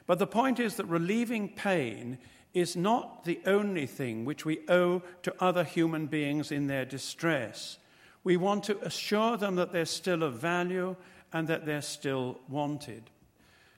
[0.06, 2.18] But the point is that relieving pain
[2.54, 7.78] is not the only thing which we owe to other human beings in their distress.
[8.24, 10.96] We want to assure them that they're still of value
[11.32, 13.10] and that they're still wanted.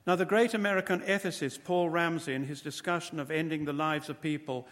[0.06, 4.20] Now, the great American ethicist Paul Ramsey, in his discussion of ending the lives of
[4.20, 4.66] people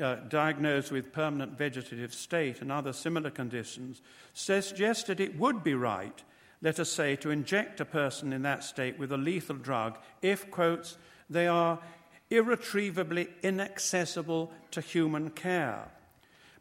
[0.00, 4.02] uh, diagnosed with permanent vegetative state and other similar conditions,
[4.32, 6.22] suggested it would be right,
[6.62, 10.50] let us say, to inject a person in that state with a lethal drug if,
[10.50, 10.96] quotes,
[11.30, 11.78] they are
[12.30, 15.88] irretrievably inaccessible to human care.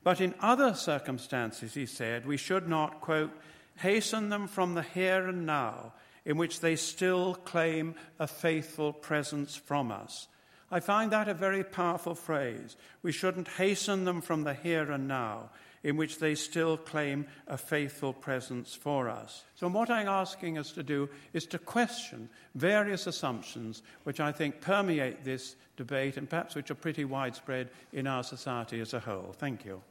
[0.04, 3.32] But in other circumstances, he said, we should not, quote,
[3.78, 5.93] hasten them from the here and now
[6.26, 10.28] in which they still claim a faithful presence from us.
[10.70, 12.78] I find that a very powerful phrase.
[13.04, 15.49] We shouldn't hasten them from the here and now,
[15.84, 19.43] in which they still claim a faithful presence for us.
[19.56, 24.62] So, what I'm asking us to do is to question various assumptions which I think
[24.62, 29.36] permeate this debate and perhaps which are pretty widespread in our society as a whole.
[29.38, 29.82] Thank you.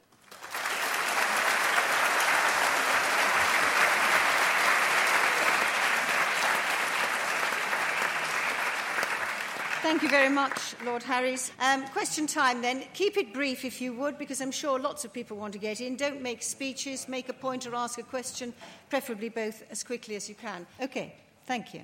[9.91, 11.51] Thank you very much, Lord Harries.
[11.59, 12.85] Um, question time then.
[12.95, 15.81] Keep it brief if you would, because I'm sure lots of people want to get
[15.81, 15.97] in.
[15.97, 18.55] Don't make speeches, make a point or ask a question,
[18.89, 20.65] preferably both as quickly as you can.
[20.81, 21.13] Okay,
[21.45, 21.81] thank you.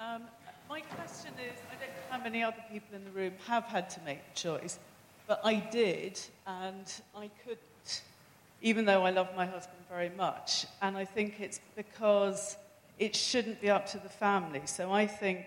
[0.00, 0.22] Um,
[0.68, 3.88] my question is I don't know how many other people in the room have had
[3.90, 4.80] to make a choice,
[5.28, 8.02] but I did, and I couldn't,
[8.62, 10.66] even though I love my husband very much.
[10.82, 12.56] And I think it's because
[12.98, 14.62] it shouldn't be up to the family.
[14.64, 15.46] So I think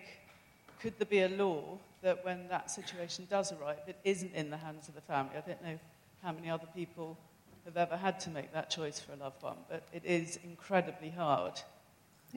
[0.81, 4.57] could there be a law that when that situation does arrive, it isn't in the
[4.57, 5.35] hands of the family?
[5.37, 5.79] I don't know
[6.23, 7.17] how many other people
[7.65, 11.09] have ever had to make that choice for a loved one, but it is incredibly
[11.09, 11.59] hard.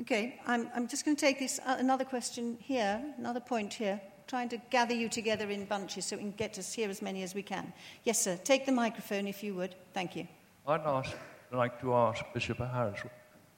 [0.01, 4.01] Okay, I'm, I'm just going to take this uh, another question here, another point here,
[4.27, 7.23] trying to gather you together in bunches so we can get to hear as many
[7.23, 7.73] as we can.
[8.05, 8.39] Yes, sir.
[8.43, 9.75] Take the microphone if you would.
[9.93, 10.27] Thank you.
[10.67, 11.11] I'd ask,
[11.53, 12.99] like to ask Bishop Harries.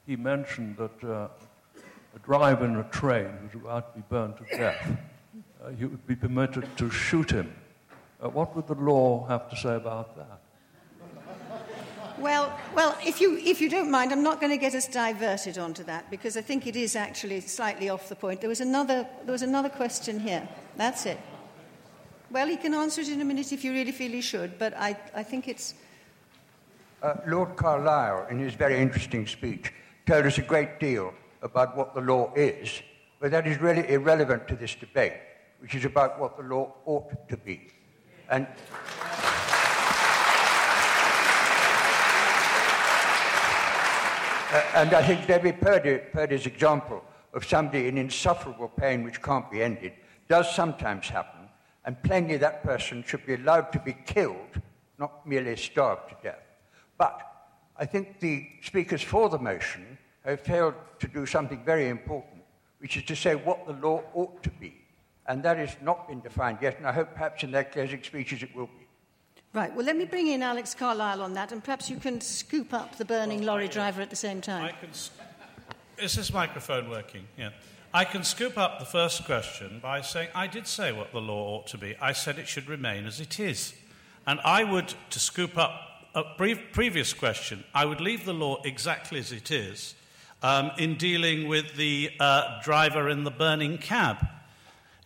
[0.06, 1.28] He mentioned that uh,
[2.14, 4.96] a driver in a train was about to be burned to death.
[5.62, 7.52] Uh, he would be permitted to shoot him.
[8.22, 10.40] Uh, what would the law have to say about that?
[12.18, 15.58] Well, well, if you, if you don't mind, I'm not going to get us diverted
[15.58, 18.40] onto that because I think it is actually slightly off the point.
[18.40, 20.48] There was another, there was another question here.
[20.76, 21.18] That's it.
[22.30, 24.74] Well, he can answer it in a minute if you really feel he should, but
[24.76, 25.74] I, I think it's.
[27.02, 29.72] Uh, Lord Carlile, in his very interesting speech,
[30.06, 31.12] told us a great deal
[31.44, 32.82] about what the law is,
[33.20, 35.12] but that is really irrelevant to this debate,
[35.60, 37.68] which is about what the law ought to be.
[38.30, 38.46] And.
[44.50, 49.50] Uh, and I think Debbie Purdy, Purdy's example of somebody in insufferable pain which can't
[49.50, 49.92] be ended
[50.28, 51.48] does sometimes happen,
[51.84, 54.62] and plainly that person should be allowed to be killed,
[54.98, 56.42] not merely starved to death.
[56.96, 57.20] But
[57.76, 59.98] I think the speakers for the motion
[60.30, 62.42] have failed to do something very important,
[62.78, 64.74] which is to say what the law ought to be.
[65.26, 68.42] And that has not been defined yet, and I hope perhaps in their closing speeches
[68.42, 68.86] it will be.
[69.52, 72.74] Right, well, let me bring in Alex Carlile on that, and perhaps you can scoop
[72.74, 74.64] up the burning well, lorry uh, driver at the same time.
[74.64, 74.90] I can,
[76.02, 77.26] is this microphone working?
[77.38, 77.50] Yeah.
[77.92, 81.56] I can scoop up the first question by saying I did say what the law
[81.56, 81.94] ought to be.
[82.00, 83.72] I said it should remain as it is.
[84.26, 85.80] And I would, to scoop up
[86.12, 89.94] a brief, previous question, I would leave the law exactly as it is
[90.44, 94.18] um, in dealing with the uh, driver in the burning cab.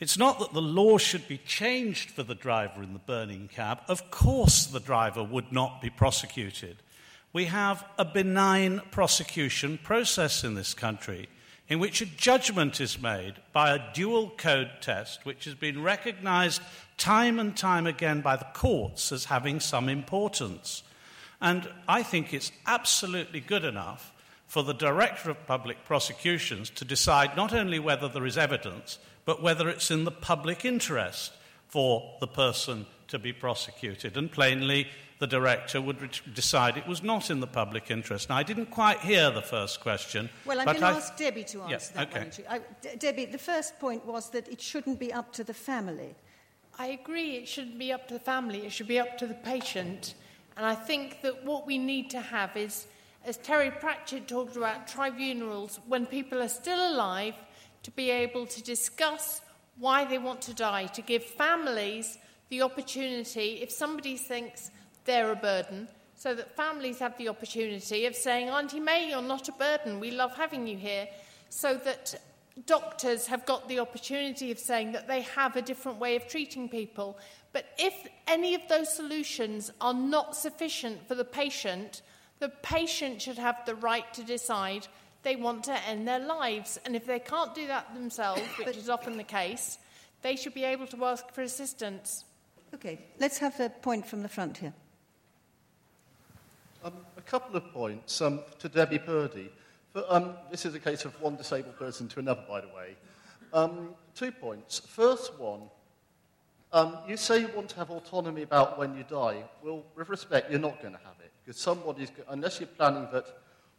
[0.01, 3.78] It's not that the law should be changed for the driver in the burning cab.
[3.86, 6.78] Of course, the driver would not be prosecuted.
[7.32, 11.28] We have a benign prosecution process in this country
[11.68, 16.62] in which a judgment is made by a dual code test, which has been recognized
[16.97, 20.82] time and time again by the courts as having some importance.
[21.41, 24.12] And I think it's absolutely good enough
[24.49, 29.42] for the Director of Public Prosecutions to decide not only whether there is evidence, but
[29.42, 31.32] whether it's in the public interest
[31.68, 34.16] for the person to be prosecuted.
[34.16, 34.88] And plainly,
[35.18, 38.30] the director would re- decide it was not in the public interest.
[38.30, 40.30] Now, I didn't quite hear the first question.
[40.46, 42.20] Well, I'm going to ask Debbie to answer yeah, that okay.
[42.20, 42.30] one.
[42.49, 46.14] I, D- Debbie, the first point was that it shouldn't be up to the family.
[46.78, 49.34] I agree, it shouldn't be up to the family, it should be up to the
[49.34, 50.14] patient.
[50.57, 52.86] And I think that what we need to have is,
[53.25, 57.35] as Terry Pratchett talked about, tribunals when people are still alive
[57.83, 59.41] to be able to discuss
[59.79, 64.71] why they want to die, to give families the opportunity, if somebody thinks
[65.05, 69.49] they're a burden, so that families have the opportunity of saying, Auntie May, you're not
[69.49, 71.07] a burden, we love having you here,
[71.49, 72.21] so that
[72.66, 76.69] doctors have got the opportunity of saying that they have a different way of treating
[76.69, 77.16] people.
[77.53, 77.95] But if
[78.27, 82.03] any of those solutions are not sufficient for the patient,
[82.41, 84.86] the patient should have the right to decide
[85.22, 86.78] they want to end their lives.
[86.84, 89.78] And if they can't do that themselves, which is often the case,
[90.22, 92.24] they should be able to ask for assistance.
[92.74, 94.74] Okay, let's have the point from the front here.
[96.84, 99.51] Um, a couple of points um, to Debbie Purdy.
[99.93, 102.97] For, um, this is a case of one disabled person to another, by the way.
[103.53, 104.78] Um, two points.
[104.78, 105.62] First one,
[106.72, 109.43] um, you say you want to have autonomy about when you die.
[109.62, 111.32] Well, with respect, you're not going to have it.
[111.49, 113.24] Because somebody's, unless you're planning that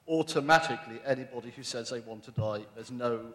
[0.07, 3.27] automatically anybody who says they want to die, there's no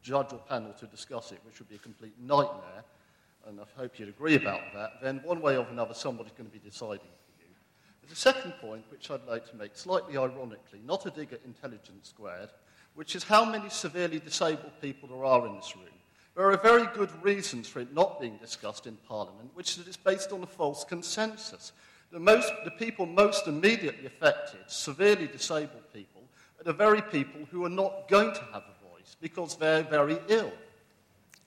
[0.00, 2.84] judge or panel to discuss it, which would be a complete nightmare,
[3.48, 6.56] and I hope you'd agree about that, then one way or another somebody's going to
[6.56, 7.48] be deciding for you.
[8.00, 11.40] There's a second point which I'd like to make, slightly ironically, not a dig at
[11.44, 12.50] intelligence squared,
[12.94, 15.86] which is how many severely disabled people there are in this room.
[16.36, 19.88] There are very good reasons for it not being discussed in Parliament, which is that
[19.88, 21.72] it's based on a false consensus.
[22.12, 26.22] The, most, the people most immediately affected, severely disabled people,
[26.58, 30.18] are the very people who are not going to have a voice because they're very
[30.28, 30.52] ill.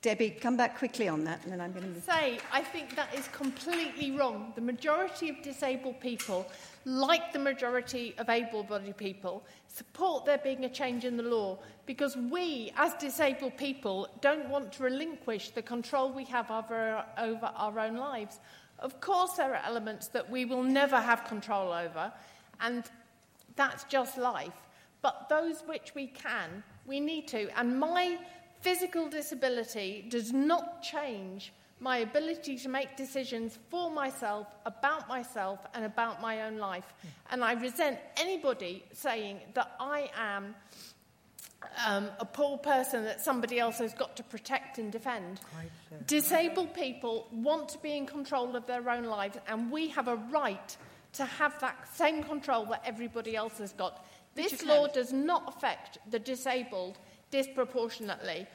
[0.02, 3.14] Debbie, come back quickly on that, and then I'm going to say I think that
[3.16, 4.52] is completely wrong.
[4.54, 6.46] The majority of disabled people,
[6.84, 12.18] like the majority of able-bodied people, support there being a change in the law because
[12.18, 17.80] we, as disabled people, don't want to relinquish the control we have over, over our
[17.80, 18.40] own lives.
[18.84, 22.12] Of course, there are elements that we will never have control over,
[22.60, 22.84] and
[23.56, 24.68] that's just life.
[25.02, 27.50] But those which we can, we need to.
[27.58, 28.18] And my
[28.60, 35.86] physical disability does not change my ability to make decisions for myself, about myself, and
[35.86, 36.94] about my own life.
[37.32, 40.56] And I resent anybody saying that I am
[41.86, 45.40] um, a poor person that somebody else has got to protect and defend.
[45.90, 45.98] So.
[46.08, 50.16] Disabled people want to be in control of their own lives, and we have a
[50.16, 50.78] right
[51.14, 54.06] to have that same control that everybody else has got.
[54.36, 56.98] This law does not affect the disabled
[57.30, 58.48] disproportionately.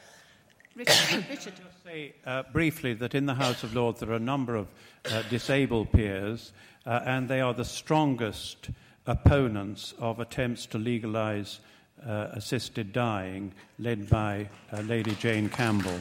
[0.75, 1.55] Richard, Richard.
[1.57, 4.69] just say uh, briefly that in the House of Lords there are a number of
[5.11, 6.53] uh, disabled peers,
[6.87, 8.71] uh, and they are the strongest
[9.07, 11.61] opponents of attempts to legalise
[12.07, 15.99] uh, assisted dying, led by uh, Lady Jane Campbell.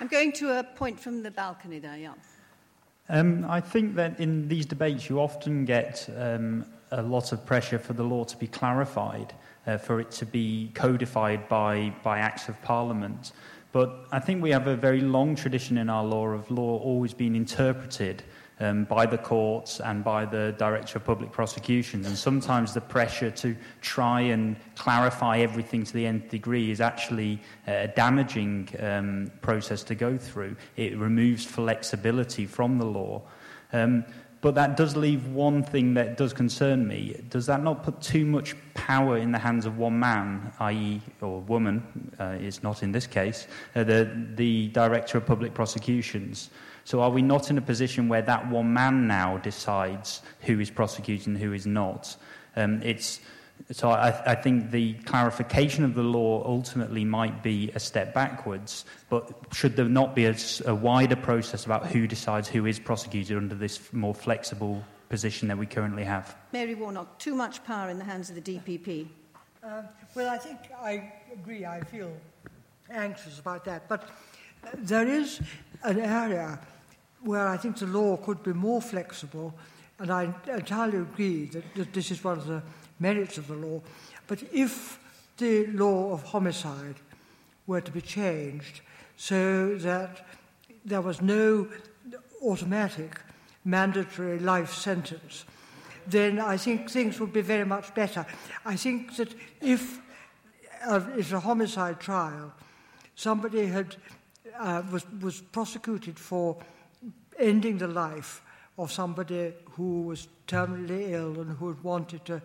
[0.00, 2.14] I'm going to a point from the balcony there, yeah.
[3.08, 7.78] Um, I think that in these debates you often get um, a lot of pressure
[7.78, 9.34] for the law to be clarified,
[9.66, 13.32] uh, for it to be codified by, by acts of parliament.
[13.72, 17.12] But I think we have a very long tradition in our law of law always
[17.12, 18.22] being interpreted
[18.60, 22.06] um, by the courts and by the Director of Public Prosecutions.
[22.06, 27.40] And sometimes the pressure to try and clarify everything to the nth degree is actually
[27.66, 30.56] a damaging um, process to go through.
[30.76, 33.22] It removes flexibility from the law.
[33.72, 34.04] Um,
[34.44, 37.18] but that does leave one thing that does concern me.
[37.30, 41.40] Does that not put too much power in the hands of one man, i.e., or
[41.40, 46.50] woman, uh, is not in this case, uh, the, the Director of Public Prosecutions?
[46.84, 50.70] So are we not in a position where that one man now decides who is
[50.70, 52.14] prosecuted and who is not?
[52.56, 53.20] Um, it's,
[53.72, 58.84] so I, I think the clarification of the law ultimately might be a step backwards,
[59.08, 63.36] but should there not be a, a wider process about who decides who is prosecuted
[63.36, 66.36] under this more flexible position that we currently have?
[66.52, 69.06] Mary Warnock, too much power in the hands of the DPP.
[69.62, 69.82] Uh,
[70.14, 71.64] well, I think I agree.
[71.64, 72.12] I feel
[72.90, 73.88] anxious about that.
[73.88, 74.10] But
[74.74, 75.40] there is
[75.82, 76.58] an area
[77.24, 79.54] where I think the law could be more flexible,
[79.98, 82.62] and I entirely agree that, that this is one of the
[83.00, 83.80] merits of the law.
[84.26, 84.98] But if
[85.38, 86.96] the law of homicide
[87.66, 88.82] were to be changed
[89.16, 90.26] so that
[90.84, 91.66] there was no
[92.42, 93.20] automatic
[93.64, 95.44] mandatory life sentence,
[96.06, 98.26] then I think things would be very much better.
[98.66, 100.00] I think that if
[100.86, 102.52] uh, it's a homicide trial,
[103.14, 103.96] somebody had
[104.58, 106.56] uh, was was prosecuted for
[107.38, 108.42] ending the life
[108.78, 112.42] of somebody who was terminally ill and who had wanted to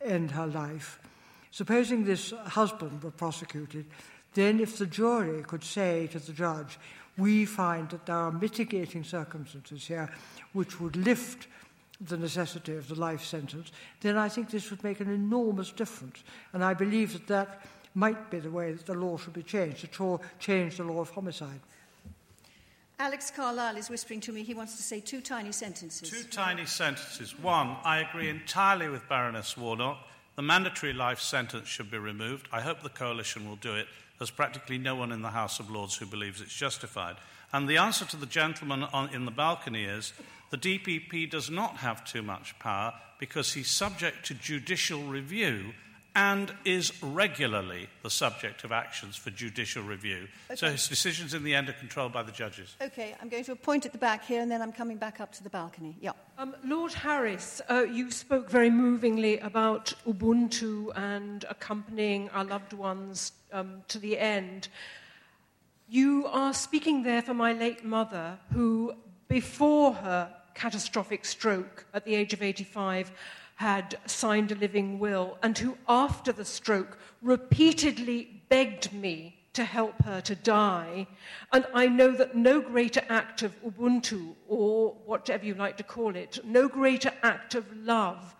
[0.00, 1.00] end her life.
[1.50, 3.86] Supposing this husband were prosecuted,
[4.34, 6.78] then if the jury could say to the judge,
[7.18, 10.10] we find that there are mitigating circumstances here
[10.52, 11.48] which would lift
[12.00, 16.22] the necessity of the life sentence, then I think this would make an enormous difference.
[16.52, 17.62] And I believe that that
[17.94, 21.10] might be the way that the law should be changed, to change the law of
[21.10, 21.60] homicide.
[23.00, 26.10] Alex Carlile is whispering to me he wants to say two tiny sentences.
[26.10, 27.36] Two tiny sentences.
[27.38, 29.96] One, I agree entirely with Baroness Warnock.
[30.36, 32.46] The mandatory life sentence should be removed.
[32.52, 33.86] I hope the coalition will do it.
[34.18, 37.16] There's practically no one in the House of Lords who believes it's justified.
[37.54, 40.12] And the answer to the gentleman on, in the balcony is
[40.50, 45.72] the DPP does not have too much power because he's subject to judicial review
[46.16, 50.26] and is regularly the subject of actions for judicial review.
[50.48, 50.56] Okay.
[50.56, 52.74] So his decisions in the end are controlled by the judges.
[52.80, 55.20] Okay, I'm going to a point at the back here and then I'm coming back
[55.20, 55.96] up to the balcony.
[56.00, 56.12] Yeah.
[56.38, 63.32] Um, Lord Harries, uh, you spoke very movingly about Ubuntu and accompanying our loved ones
[63.52, 64.68] um, to the end.
[65.88, 68.94] You are speaking there for my late mother, who,
[69.28, 73.10] before her catastrophic stroke at the age of 85,
[73.60, 80.02] had signed a living will and who, after the stroke, repeatedly begged me to help
[80.02, 81.06] her to die.
[81.52, 86.16] And I know that no greater act of Ubuntu, or whatever you like to call
[86.16, 88.34] it, no greater act of love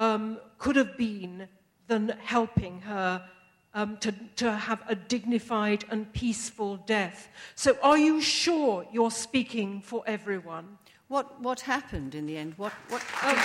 [0.00, 1.46] um, could have been
[1.86, 3.24] than helping her
[3.72, 7.28] um, to, to have a dignified and peaceful death.
[7.54, 10.78] So, are you sure you're speaking for everyone?
[11.06, 12.54] What, what happened in the end?
[12.56, 13.38] What, what um,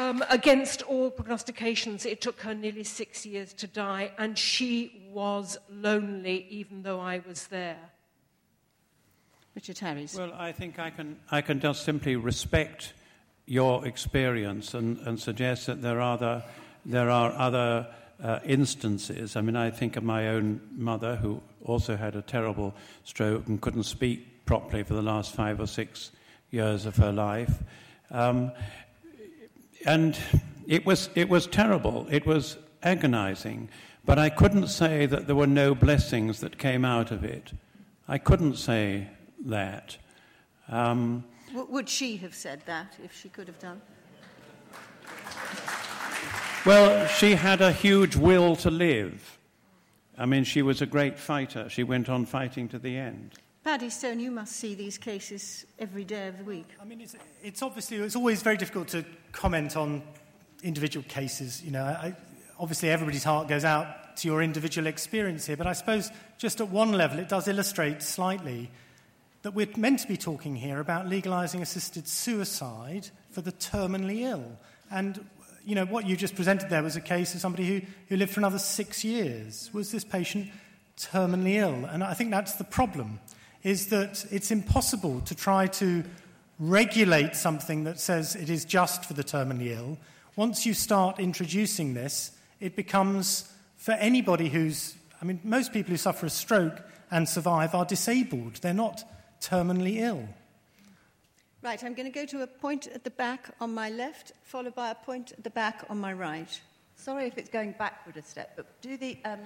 [0.00, 5.58] Um, against all prognostications, it took her nearly six years to die, and she was
[5.68, 7.76] lonely even though I was there.
[9.54, 10.16] Richard Harries.
[10.16, 12.94] Well, I think I can, I can just simply respect
[13.44, 16.44] your experience and, and suggest that there are other,
[16.86, 17.86] there are other
[18.22, 19.36] uh, instances.
[19.36, 22.74] I mean, I think of my own mother who also had a terrible
[23.04, 26.10] stroke and couldn't speak properly for the last five or six
[26.50, 27.62] years of her life.
[28.10, 28.52] Um,
[29.86, 30.18] and
[30.66, 32.06] it was, it was terrible.
[32.10, 33.68] It was agonizing,
[34.04, 37.52] but I couldn't say that there were no blessings that came out of it.
[38.08, 39.08] I couldn't say
[39.46, 39.96] that.
[40.68, 41.24] Um,
[41.54, 43.80] would she have said that if she could have done?
[46.64, 49.38] well, she had a huge will to live.
[50.18, 51.68] I mean, she was a great fighter.
[51.68, 53.38] She went on fighting to the end.
[53.62, 56.66] Paddy Stone, you must see these cases every day of the week.
[56.80, 60.02] I mean, it's, it's obviously it's always very difficult to comment on
[60.62, 61.62] individual cases.
[61.62, 62.16] You know, I,
[62.58, 66.68] obviously everybody's heart goes out to your individual experience here, but I suppose just at
[66.68, 68.70] one level it does illustrate slightly
[69.42, 74.58] that we're meant to be talking here about legalizing assisted suicide for the terminally ill.
[74.90, 75.24] And
[75.66, 78.32] you know, what you just presented there was a case of somebody who, who lived
[78.32, 79.70] for another six years.
[79.74, 80.48] Was this patient
[80.96, 81.84] terminally ill?
[81.84, 83.20] And I think that's the problem,
[83.62, 86.04] is that it's impossible to try to
[86.58, 89.98] regulate something that says it is just for the terminally ill.
[90.36, 95.96] Once you start introducing this, it becomes for anybody who's, I mean, most people who
[95.96, 98.54] suffer a stroke and survive are disabled.
[98.56, 99.04] They're not
[99.40, 100.28] terminally ill.
[101.62, 104.74] Right, I'm going to go to a point at the back on my left, followed
[104.74, 106.60] by a point at the back on my right.
[106.96, 109.40] Sorry if it's going backward a step, but do the um,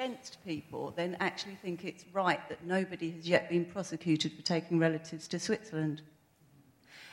[0.00, 4.78] against people then actually think it's right that nobody has yet been prosecuted for taking
[4.78, 6.00] relatives to Switzerland?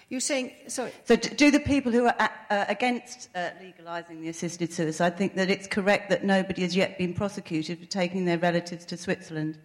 [0.10, 0.94] You're saying, sorry.
[1.04, 2.16] So, do the people who are
[2.50, 6.98] uh, against uh, legalising the assisted suicide think that it's correct that nobody has yet
[6.98, 9.58] been prosecuted for taking their relatives to Switzerland?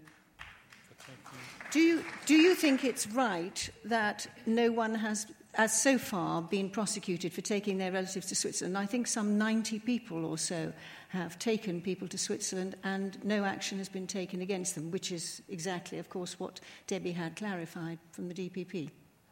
[1.70, 6.70] Do you, do you think it's right that no one has, as so far, been
[6.70, 8.76] prosecuted for taking their relatives to Switzerland?
[8.76, 10.72] I think some 90 people or so
[11.12, 15.42] have taken people to Switzerland and no action has been taken against them, which is
[15.50, 18.88] exactly, of course, what Debbie had clarified from the DPP.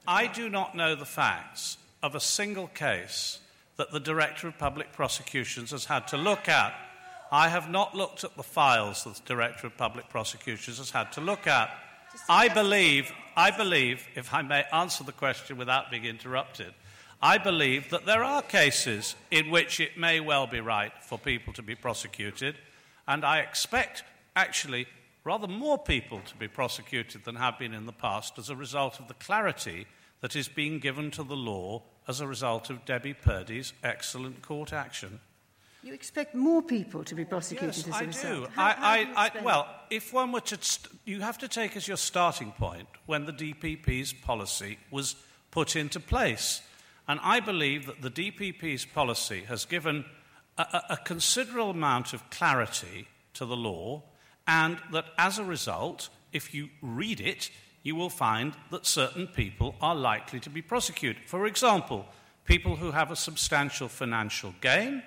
[0.07, 3.39] I do not know the facts of a single case
[3.77, 6.75] that the Director of Public Prosecutions has had to look at.
[7.33, 11.13] I have not looked at the files that the Director of Public Prosecutions has had
[11.13, 11.71] to look at.
[12.29, 16.75] I believe, I believe, if I may answer the question without being interrupted,
[17.23, 21.53] I believe that there are cases in which it may well be right for people
[21.55, 22.57] to be prosecuted,
[23.07, 24.05] and I expect
[24.35, 24.87] actually
[25.23, 28.99] rather more people to be prosecuted than have been in the past as a result
[29.01, 29.87] of the clarity
[30.23, 34.73] that is being given to the law as a result of Debbie Purdy's excellent court
[34.73, 35.21] action.
[35.83, 38.35] You expect more people to be prosecuted Yes, as a I result?
[38.45, 38.47] do.
[38.55, 41.39] How- how do I, you I, I, well, if one were to, st- you have
[41.39, 45.17] to take as your starting point when the DPP's policy was
[45.51, 46.63] put into place.
[47.09, 50.05] And I believe that the DPP's policy has given
[50.59, 54.03] a, a, considerable amount of clarity to the law,
[54.47, 57.51] and that as a result, if you read it,
[57.83, 61.23] you will find that certain people are likely to be prosecuted.
[61.27, 62.07] For example,
[62.45, 65.03] people who have a substantial financial gain,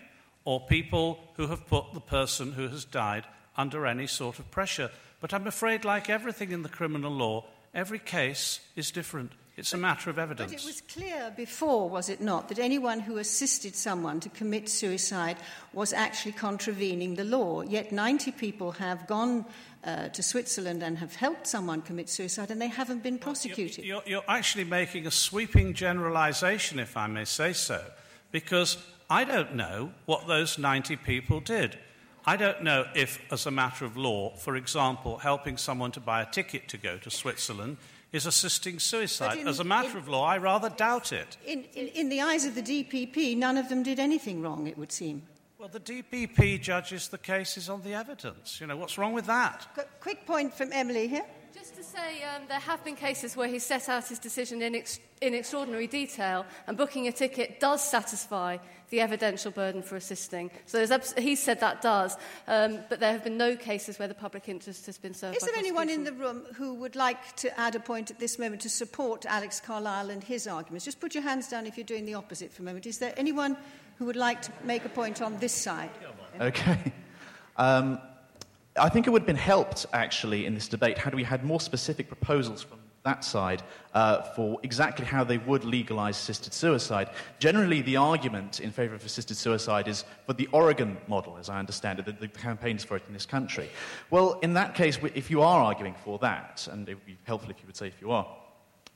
[0.45, 3.25] or people who have put the person who has died
[3.55, 4.89] under any sort of pressure.
[5.21, 9.31] But I'm afraid, like everything in the criminal law, every case is different.
[9.55, 10.51] It's a matter of evidence.
[10.51, 14.67] But it was clear before, was it not, that anyone who assisted someone to commit
[14.67, 15.37] suicide
[15.73, 17.61] was actually contravening the law.
[17.61, 19.45] Yet 90 people have gone
[19.83, 23.85] uh, to Switzerland and have helped someone commit suicide, and they haven't been prosecuted.
[23.85, 27.83] You're, you're actually making a sweeping generalization, if I may say so,
[28.31, 28.77] because
[29.07, 31.77] I don't know what those 90 people did.
[32.25, 36.21] I don't know if, as a matter of law, for example, helping someone to buy
[36.23, 37.77] a ticket to go to Switzerland
[38.13, 39.39] is assisting suicide.
[39.39, 41.35] in- as a matter in- of law, I rather doubt it.
[41.45, 44.77] In, in, in the eyes of the DPP, none of them did anything wrong, it
[44.77, 45.23] would seem.
[45.57, 48.59] Well, the DPP judges the cases on the evidence.
[48.61, 49.67] You know, what's wrong with that?
[49.75, 51.25] Qu- quick point from Emily here.
[51.93, 54.73] Just to say, um, there have been cases where he set out his decision in,
[54.73, 58.57] ex- in extraordinary detail, and booking a ticket does satisfy
[58.89, 60.49] the evidential burden for assisting.
[60.65, 62.17] So there's abs- he said that does,
[62.47, 65.37] um, but there have been no cases where the public interest has been served.
[65.37, 68.19] Is by there anyone in the room who would like to add a point at
[68.19, 70.85] this moment to support Alex Carlile and his arguments?
[70.85, 72.87] Just put your hands down if you're doing the opposite for a moment.
[72.87, 73.55] Is there anyone
[73.97, 75.91] who would like to make a point on this side?
[76.39, 76.91] Okay.
[77.55, 77.99] Um,
[78.75, 81.59] I think it would have been helped, actually, in this debate had we had more
[81.59, 83.61] specific proposals from that side
[83.93, 87.09] uh, for exactly how they would legalize assisted suicide.
[87.37, 91.59] Generally, the argument in favor of assisted suicide is for the Oregon model, as I
[91.59, 93.69] understand it, the, the campaigns for it in this country.
[94.09, 97.51] Well, in that case, if you are arguing for that, and it would be helpful
[97.51, 98.25] if you would say if you are,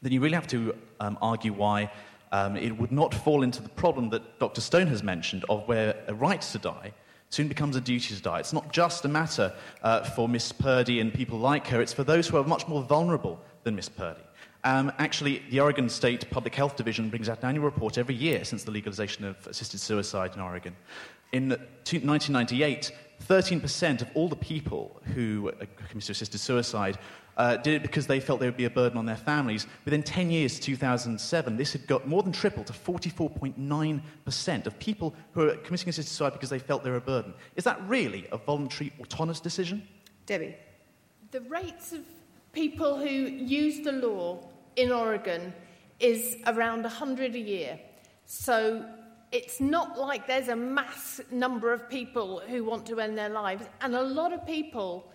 [0.01, 1.91] then you really have to um, argue why
[2.32, 4.61] um, it would not fall into the problem that Dr.
[4.61, 6.93] Stone has mentioned of where a right to die
[7.30, 8.39] soon becomes a duty to die.
[8.39, 9.53] It's not just a matter
[9.84, 12.84] uh, for Miss Purdy and people like her, it's for those who are much more
[12.84, 14.21] vulnerable than Miss Purdy.
[14.63, 18.43] Um, actually, the Oregon State Public Health Division brings out an annual report every year
[18.43, 20.75] since the legalization of assisted suicide in Oregon.
[21.32, 22.91] In 1998,
[23.26, 26.97] 13% of all the people who uh, committed assisted suicide
[27.38, 29.68] uh, did it because they felt they would be a burden on their families.
[29.86, 35.49] Within 10 years, 2007, this had got more than tripled to 44.9% of people who
[35.49, 37.34] are committing assisted suicide because they felt they were a burden.
[37.55, 39.88] Is that really a voluntary, autonomous decision?
[40.26, 40.55] Debbie.
[41.32, 42.01] The rates of
[42.53, 44.39] people who use the law
[44.76, 45.53] in Oregon
[45.99, 47.80] is around 100 a year.
[48.26, 48.84] So
[49.32, 53.65] it's not like there's a mass number of people who want to end their lives.
[53.82, 55.11] And a lot of people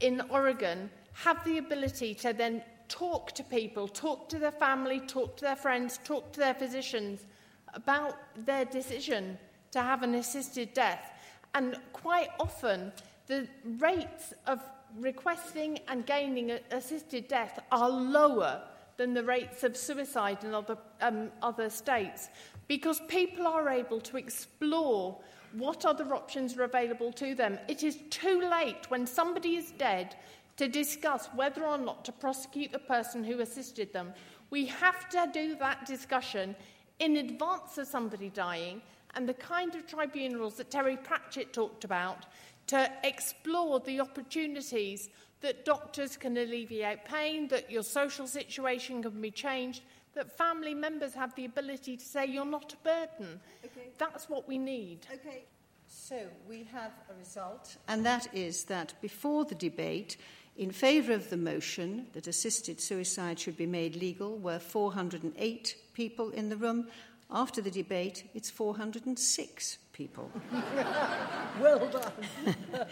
[0.00, 5.36] in Oregon have the ability to then talk to people, talk to their family, talk
[5.36, 7.26] to their friends, talk to their physicians
[7.74, 9.38] about their decision
[9.70, 11.12] to have an assisted death.
[11.54, 12.92] And quite often,
[13.26, 13.46] the
[13.78, 14.60] rates of
[14.98, 18.62] requesting and gaining assisted death are lower
[18.96, 22.28] than the rates of suicide in other, um, other states
[22.68, 25.18] because people are able to explore
[25.52, 27.58] what other options are available to them.
[27.68, 30.16] It is too late when somebody is dead
[30.56, 34.12] to discuss whether or not to prosecute the person who assisted them.
[34.50, 36.54] We have to do that discussion
[36.98, 38.82] in advance of somebody dying
[39.14, 42.26] and the kind of tribunals that Terry Pratchett talked about
[42.68, 45.08] to explore the opportunities
[45.40, 49.82] that doctors can alleviate pain, that your social situation can be changed,
[50.14, 53.40] that family members have the ability to say you're not a burden.
[53.64, 53.88] Okay.
[53.98, 55.06] That's what we need.
[55.12, 55.44] Okay.
[55.88, 60.16] So we have a result, and that is that before the debate,
[60.56, 66.30] in favour of the motion that assisted suicide should be made legal were 408 people
[66.30, 66.88] in the room.
[67.30, 70.30] After the debate, it's 406 people.
[71.60, 72.12] well done.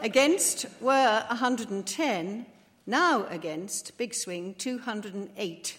[0.00, 2.46] against were 110,
[2.86, 5.78] now against, big swing, 208.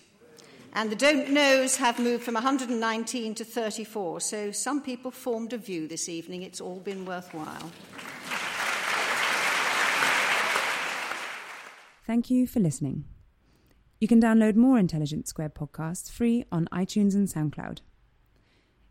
[0.75, 4.19] And the don't knows have moved from 119 to 34.
[4.19, 6.43] So some people formed a view this evening.
[6.43, 7.71] It's all been worthwhile.
[12.05, 13.05] Thank you for listening.
[14.01, 17.79] You can download more Intelligence Squared podcasts free on iTunes and SoundCloud.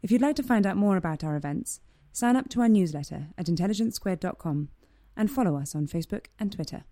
[0.02, 1.80] If you'd like to find out more about our events,
[2.12, 4.70] sign up to our newsletter at intelligencesquared.com
[5.16, 6.84] and follow us on Facebook and Twitter.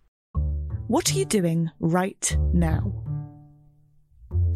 [0.86, 3.11] What are you doing right now?